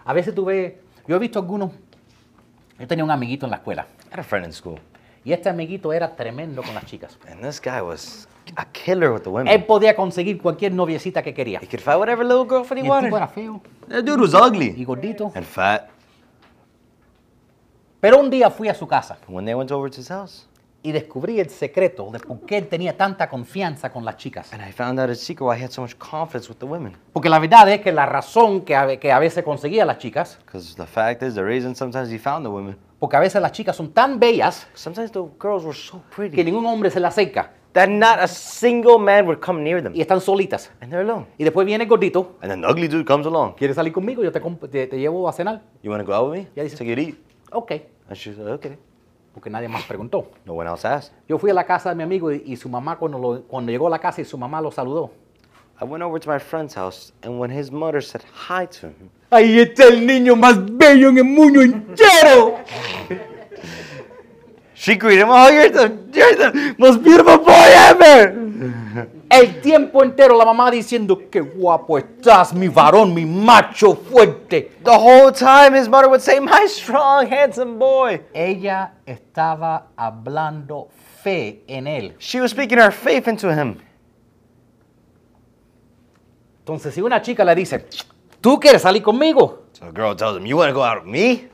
[0.05, 0.73] a veces tú ves,
[1.07, 1.71] yo he visto algunos,
[2.79, 4.79] yo tenía un amiguito en la escuela I had a friend in school,
[5.23, 7.17] y este amiguito era tremendo con las chicas.
[7.29, 8.27] and this guy was
[8.57, 9.65] a killer with the Él women.
[9.65, 11.59] podía conseguir cualquier noviecita que quería.
[11.61, 13.07] He could find whatever little girlfriend Y he el wanted.
[13.09, 15.31] tipo era feo That dude was y ugly gordito.
[15.35, 15.89] and fat.
[18.01, 20.45] Pero un día fui a su casa When they went over to his house,
[20.85, 24.51] y descubrí el secreto de por qué él tenía tanta confianza con las chicas.
[24.53, 26.93] and I found out his secret why he had so much confidence with the women.
[27.13, 30.37] Porque la verdad es que la razón que a, que a veces conseguía las chicas,
[30.45, 33.51] Because the fact is, the reason sometimes he found the women, porque a veces las
[33.53, 37.13] chicas son tan bellas sometimes the girls were so que pretty ningún hombre se las
[37.13, 40.69] acerca that not a single man would come near them, y están solitas.
[40.81, 41.25] and they're alone.
[41.37, 43.55] Y después viene el gordito, And then the ugly dude comes along.
[43.55, 44.21] ¿quieres salir conmigo?
[44.21, 45.61] Yo te, te, te llevo a cenar.
[45.81, 46.47] You want to go out with me?
[46.55, 47.15] Yeah, dice- Take it eat.
[47.51, 47.71] Ok,
[48.09, 48.77] And she said, okay.
[49.33, 50.31] Porque nadie más preguntó.
[50.45, 51.11] No one else asked.
[51.27, 53.71] Yo fui a la casa de mi amigo y, y su mamá, cuando, lo- cuando
[53.71, 55.11] llegó a la casa y su mamá lo saludó.
[55.81, 59.09] I went over to my friend's house, and when his mother said hi to him,
[59.31, 62.57] Ahí está el niño más bello en el mundo entero.
[64.83, 69.07] She greeted him, oh, you're the, you're the most beautiful boy ever.
[69.31, 74.73] El tiempo entero la mamá diciendo, qué guapo estás, mi varón, mi macho fuerte.
[74.83, 78.23] The whole time his mother would say, my strong, handsome boy.
[78.33, 80.89] Ella estaba hablando
[81.23, 82.15] fe en él.
[82.19, 83.79] She was speaking her faith into him.
[86.59, 87.85] Entonces, si una chica le dice,
[88.41, 89.63] ¿tú quieres salir conmigo?
[89.71, 91.52] So the girl tells him, you want to go out with me?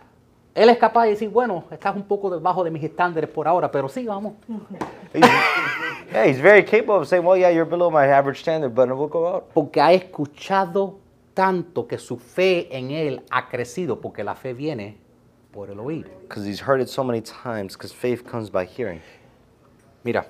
[0.60, 3.72] Él es capaz de decir, bueno, estás un poco debajo de mis estándares por ahora,
[3.72, 4.34] pero sí, vamos.
[5.14, 5.26] He's-
[6.12, 9.08] yeah, he's very capable of saying, well, yeah, you're below my average standard, but we'll
[9.08, 9.46] go out.
[9.54, 10.98] Porque ha escuchado
[11.34, 14.98] tanto que su fe en él ha crecido, porque la fe viene
[15.54, 16.12] por el oír.
[16.24, 19.00] Because he's heard it so many times, because faith comes by hearing.
[20.04, 20.26] Mira,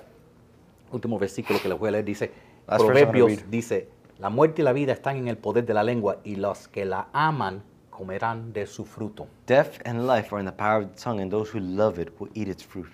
[0.92, 2.30] último versículo que les voy a leer dice,
[2.66, 3.88] Proverbios dice,
[4.20, 6.84] la muerte y la vida están en el poder de la lengua y los que
[6.84, 7.64] la aman
[8.00, 9.26] comerán de su fruto.
[9.46, 12.08] Death and life are in the power of the tongue, and those who love it
[12.18, 12.88] will eat its fruit.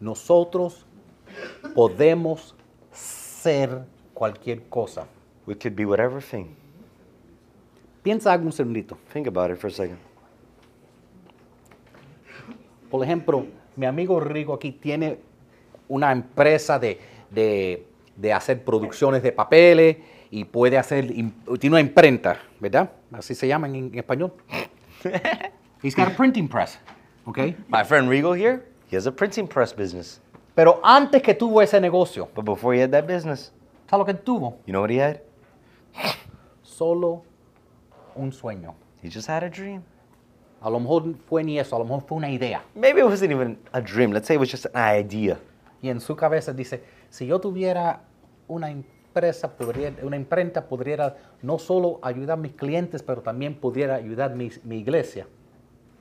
[0.00, 0.84] Nosotros
[1.74, 2.54] podemos
[2.90, 5.06] ser cualquier cosa.
[5.46, 6.48] We could be whatever thing.
[8.02, 8.98] Piensa un segundito.
[9.12, 9.98] Think about it for a second.
[12.90, 13.46] Por ejemplo,
[13.76, 15.18] mi amigo Rigo aquí tiene
[15.88, 16.98] una empresa de,
[17.30, 17.86] de-
[18.16, 19.96] de hacer producciones de papeles
[20.30, 21.06] y puede hacer,
[21.60, 22.90] tiene una imprenta, ¿verdad?
[23.18, 24.32] Así se llama en, en español.
[25.82, 26.78] He's got a printing press,
[27.26, 27.38] ¿ok?
[27.68, 30.20] My friend Regal here, he has a printing press business.
[30.54, 33.52] Pero antes que tuvo ese negocio, But before he had that business,
[33.88, 34.56] ¿sabes lo que tuvo?
[34.66, 35.20] you know what he had?
[36.62, 37.22] Solo
[38.16, 38.74] un sueño.
[39.02, 39.82] He just had a dream.
[40.62, 42.62] A lo mejor fue ni eso, a lo mejor fue una idea.
[42.74, 44.12] Maybe it wasn't even a dream.
[44.12, 45.38] Let's say it was just an idea.
[45.82, 48.00] Y en su cabeza dice, si yo tuviera
[48.48, 48.70] una
[49.14, 54.34] empresa, podría, una imprenta, podría no solo ayudar a mis clientes, pero también pudiera ayudar
[54.34, 55.26] mi, mi iglesia.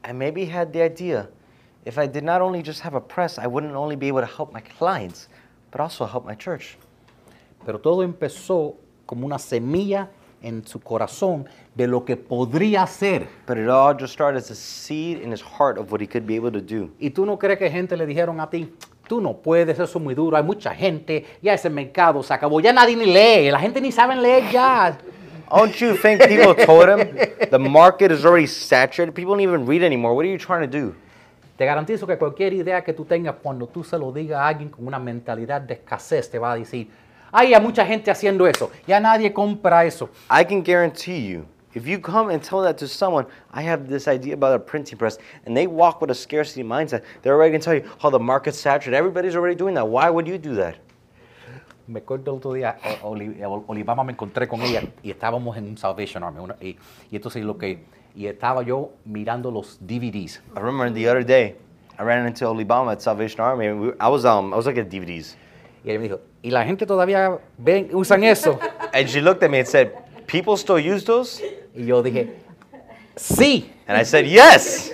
[0.03, 1.29] And maybe had the idea
[1.85, 4.27] if I did not only just have a press, I wouldn't only be able to
[4.27, 5.29] help my clients,
[5.71, 6.77] but also help my church.
[7.65, 8.75] Pero todo empezó
[9.05, 10.09] como una semilla
[10.41, 11.45] en su corazón
[11.75, 13.27] de lo que podría ser.
[13.45, 16.25] But it all just started as a seed in his heart of what he could
[16.25, 16.89] be able to do.
[16.99, 18.73] Y tú no crees que gente le dijeron a ti,
[19.07, 22.59] tú no puedes, eso es muy duro, hay mucha gente, ya ese mercado se acabó,
[22.59, 24.97] ya nadie ni lee, la gente ni sabe leer ya.
[25.49, 27.15] Don't you think people told him
[27.51, 29.13] the market is already saturated?
[29.13, 30.15] People don't even read anymore.
[30.15, 30.95] What are you trying to do?
[31.57, 34.69] Te garantizo que cualquier idea que tú tengas, cuando tú se lo digas a alguien
[34.69, 36.89] con una mentalidad de escasez, te va a decir,
[37.31, 40.09] ay, hay mucha gente haciendo eso, ya nadie compra eso.
[40.31, 44.07] I can guarantee you, if you come and tell that to someone, I have this
[44.07, 47.61] idea about a printing press, and they walk with a scarcity mindset, they're already going
[47.61, 48.95] to tell you, oh, the market's saturated.
[48.97, 49.87] Everybody's already doing that.
[49.87, 50.75] Why would you do that?
[51.87, 55.65] Me acuerdo el otro día, Oli- Ol- Olivama me encontré con ella y estábamos en
[55.65, 56.39] un Salvation Army.
[56.61, 56.77] y,
[57.11, 57.83] y entonces lo que,
[58.15, 60.41] y estaba yo mirando los DVDs.
[60.55, 61.55] I remember the other day,
[61.99, 64.83] I ran into Olibama at Salvation Army, and we, I was um, I was looking
[64.85, 65.35] at DVDs,
[65.83, 68.57] Y ella me dijo, ¿y la gente todavía ven, usan eso?
[68.93, 69.91] and she looked at me and said,
[70.25, 71.41] "People still use those?"
[71.73, 72.37] Y yo dije,
[73.15, 74.93] sí, And I said, "Yes."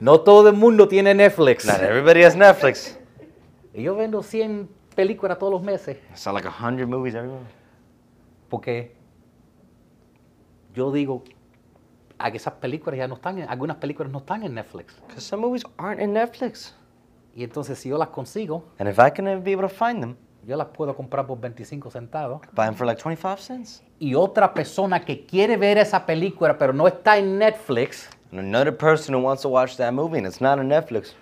[0.00, 1.66] no todo el mundo tiene Netflix.
[1.66, 2.98] Not everybody has Netflix.
[3.74, 7.28] Y yo vendo 100 películas todos los meses I saw like a hundred movies every
[7.30, 7.46] month.
[8.48, 8.94] porque
[10.74, 11.22] yo digo,
[12.18, 14.94] "Ah, esas películas ya no están, en, algunas películas no están en Netflix.
[15.06, 16.74] Because some movies aren't in Netflix.
[17.34, 20.16] Y entonces si yo las consigo, And if I can be able to find them,
[20.44, 22.40] yo las puedo comprar por 25 centavos.
[22.52, 23.82] buy them for like 25 cents.
[24.00, 28.74] Y otra persona que quiere ver esa película pero no está en Netflix, And another
[28.76, 31.14] person who wants to watch that movie and it's not on Netflix,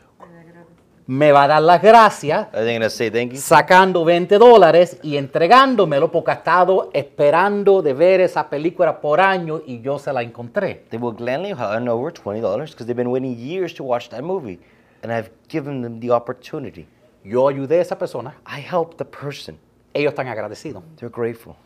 [1.07, 3.39] me va a dar las gracias are they going to say thank you?
[3.39, 9.63] sacando 20 dólares y entregándomelo porque ha estado esperando de ver esa película por año
[9.67, 10.85] y yo se la encontré.
[10.91, 14.61] They will gladly hand over $20 because they've been waiting years to watch that movie.
[15.03, 16.87] And I've given them the opportunity.
[17.25, 19.59] Yo ayudé a esa persona, I helped the person.
[19.95, 20.83] ellos están agradecidos.
[20.97, 21.57] They're grateful.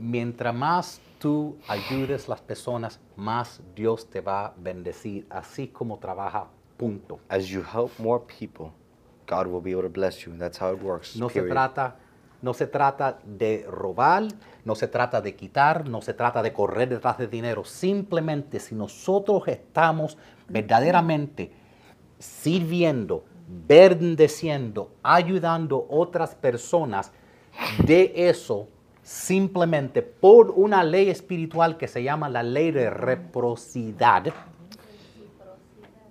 [0.00, 6.46] Mientras más tú ayudes las personas, más Dios te va a bendecir, así como trabaja,
[6.78, 7.20] punto.
[7.28, 8.72] As you help more people,
[9.28, 10.32] God will be able to bless you.
[10.38, 11.16] That's how it works.
[11.16, 11.96] No se trata,
[12.40, 14.28] no se trata de robar,
[14.64, 17.64] no se trata de quitar, no se trata de correr detrás de dinero.
[17.64, 20.16] Simplemente si nosotros estamos
[20.48, 21.52] verdaderamente
[22.18, 27.12] sirviendo, bendeciendo, ayudando otras personas,
[27.84, 28.68] de eso
[29.02, 34.32] simplemente por una ley espiritual que se llama la ley de reciprocidad.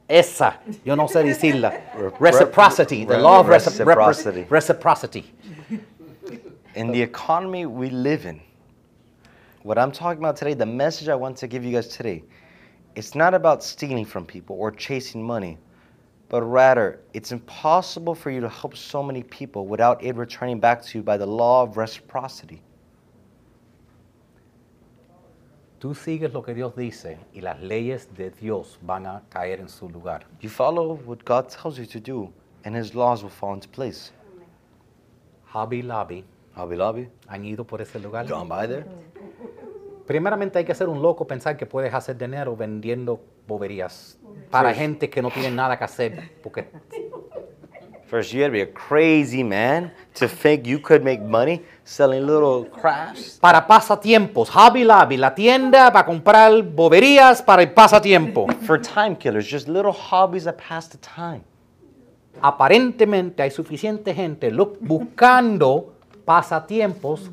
[0.08, 1.72] Esa, yo no sé decirla.
[2.20, 4.46] Reciprocity, the law of Reciprocity.
[4.50, 5.32] reciprocity.
[6.76, 8.42] In the economy we live in,
[9.64, 12.24] what I'm talking about today, the message I want to give you guys today,
[12.96, 15.58] it's not about stealing from people or chasing money.
[16.30, 20.82] but rather it's impossible for you to help so many people without it returning back
[20.82, 22.62] to you by the law of reciprocity.
[25.80, 29.70] Tú sigues lo que Dios dice y las leyes de Dios van a caer en
[29.70, 30.28] su lugar.
[30.42, 32.32] You follow what God tells you to do,
[32.66, 34.12] and His laws will fall into place.
[35.54, 36.26] Hobby Lobby
[36.60, 38.28] Hobby Lobby, han ido por ese lugar.
[38.28, 38.86] gone by there.
[40.06, 44.18] Primeramente hay que ser un loco pensar que puedes hacer dinero vendiendo boberías
[44.50, 46.32] para gente que no tiene nada que hacer.
[46.42, 46.68] Porque
[48.10, 52.26] First, you had to be a crazy man to think you could make money selling
[52.26, 53.38] little crafts.
[53.40, 58.48] para pasatiempos, Hobby Lobby, la tienda para comprar boberías para el pasatiempo.
[58.66, 61.44] For time killers, just little hobbies that pass the time.
[62.42, 64.50] Aparentemente hay suficiente gente
[64.80, 65.94] buscando
[66.26, 67.30] pasatiempos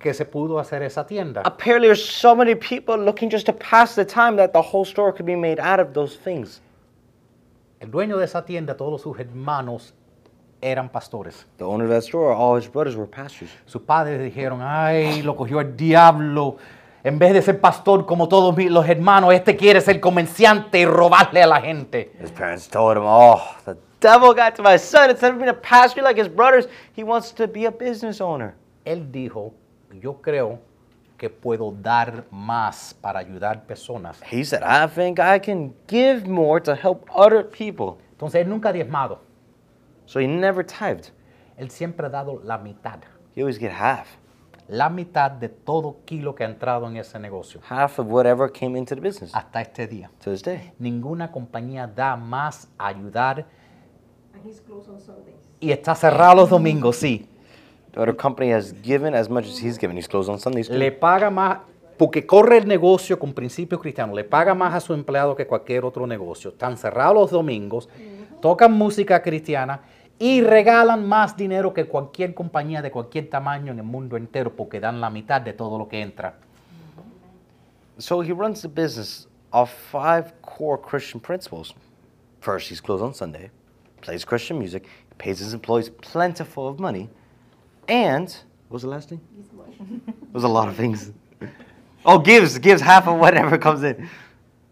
[0.00, 1.42] que se pudo hacer esa tienda.
[1.44, 5.12] Apparently, there's so many people looking just to pass the time that the whole store
[5.12, 6.60] could be made out of those things.
[7.78, 9.94] El dueño de esa tienda, todos sus hermanos
[10.60, 11.46] eran pastores.
[11.56, 13.50] The owner of that store, all his brothers were pastors.
[13.66, 16.56] Sus padres dijeron, ay, lo cogió el diablo.
[17.04, 21.42] En vez de ser pastor como todos los hermanos, este quiere ser comerciante y robarle
[21.42, 22.12] a la gente.
[22.20, 25.10] His parents told him, Oh, the devil got to my son.
[25.10, 28.54] Instead of being a pastor like his brothers, he wants to be a business owner.
[28.84, 29.54] Él dijo,
[30.00, 30.58] yo creo
[31.16, 34.20] que puedo dar más para ayudar personas.
[34.22, 37.98] He said, I think I can give more to help other people.
[38.12, 39.20] Entonces él nunca diezmado.
[40.08, 41.12] So he never tithed.
[41.58, 43.00] Él siempre ha dado la mitad.
[43.36, 44.06] He always get half.
[44.68, 47.60] La mitad de todo kilo que ha entrado en ese negocio.
[47.68, 50.10] Half of whatever came into the business Hasta este día.
[50.24, 50.72] to this day.
[50.78, 53.46] Ninguna compañía da más a ayudar
[54.34, 55.36] And he's closed on Sundays.
[55.60, 57.26] y está cerrado los domingos, sí.
[57.92, 59.96] The other company has given as much as he's given.
[59.96, 60.68] He's closed on Sundays.
[60.68, 60.74] too.
[60.74, 61.58] Le paga más,
[61.98, 65.84] porque corre el negocio con principios cristianos, le paga más a su empleado que cualquier
[65.84, 66.50] otro negocio.
[66.50, 67.88] Están cerrados los domingos,
[68.40, 69.80] tocan música cristiana
[70.18, 74.80] y regalan más dinero que cualquier compañía de cualquier tamaño en el mundo entero porque
[74.80, 76.34] dan la mitad de todo lo que entra.
[77.98, 81.74] So he runs the business off five core Christian principles.
[82.40, 83.50] First, he's closed on Sunday,
[84.00, 84.86] plays Christian music,
[85.18, 87.08] pays his employees plentiful of money,
[87.88, 88.28] and
[88.68, 89.20] what was the last thing?
[89.80, 91.10] It was a lot of things.
[92.04, 94.08] Oh, gives gives half of whatever comes in,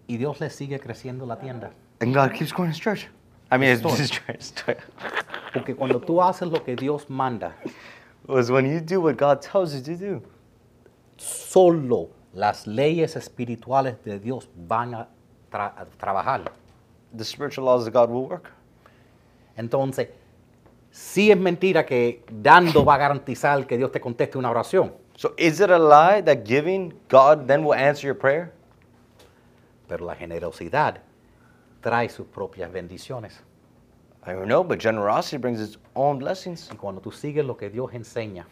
[0.08, 1.70] Y Dios le sigue creciendo la tienda.
[2.00, 3.08] and God keeps growing his church.
[3.50, 4.40] I mean, it's his church.
[4.40, 4.76] store.
[5.52, 7.54] Porque cuando tú haces lo que Dios manda,
[8.26, 10.22] Was when you do what God tells you to do.
[11.16, 15.08] solo las leyes espirituales de Dios van a,
[15.50, 16.42] tra- a trabajar.
[17.16, 18.50] The spiritual laws of God will work.
[19.56, 20.08] Entonces,
[20.90, 25.32] sí es mentira que dando va a garantizar que Dios te conteste una oración, So
[25.38, 28.52] is it a lie that giving God then will answer your prayer?
[29.88, 30.98] pero la generosidad
[31.80, 33.42] trae sus propias bendiciones.
[34.24, 36.68] I don't know, but generosity brings its own blessings.
[36.72, 38.46] Y cuando tú sigues lo que Dios enseña,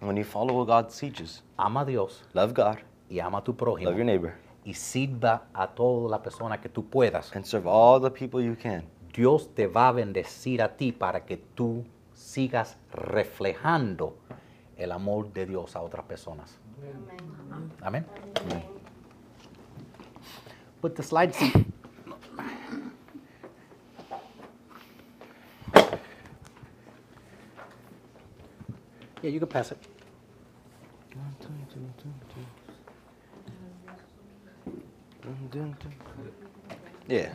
[0.00, 2.78] When you follow what God teaches, ama a Dios love God,
[3.10, 4.34] y ama a tu prójimo love your neighbor,
[4.64, 8.56] y sirva a toda la persona que tú puedas, and serve all the people you
[8.56, 8.82] can.
[9.12, 11.84] Dios te va a bendecir a ti para que tú
[12.14, 14.16] sigas reflejando
[14.78, 16.58] el amor de Dios a otras personas.
[17.82, 18.06] Amén.
[20.80, 21.36] Put the slides.
[29.22, 29.78] Yeah, you can pass it.
[37.08, 37.32] Yeah.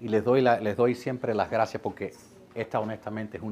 [0.00, 2.14] Y les doy, la- les doy siempre las gracias porque
[2.54, 3.48] esta honestamente es una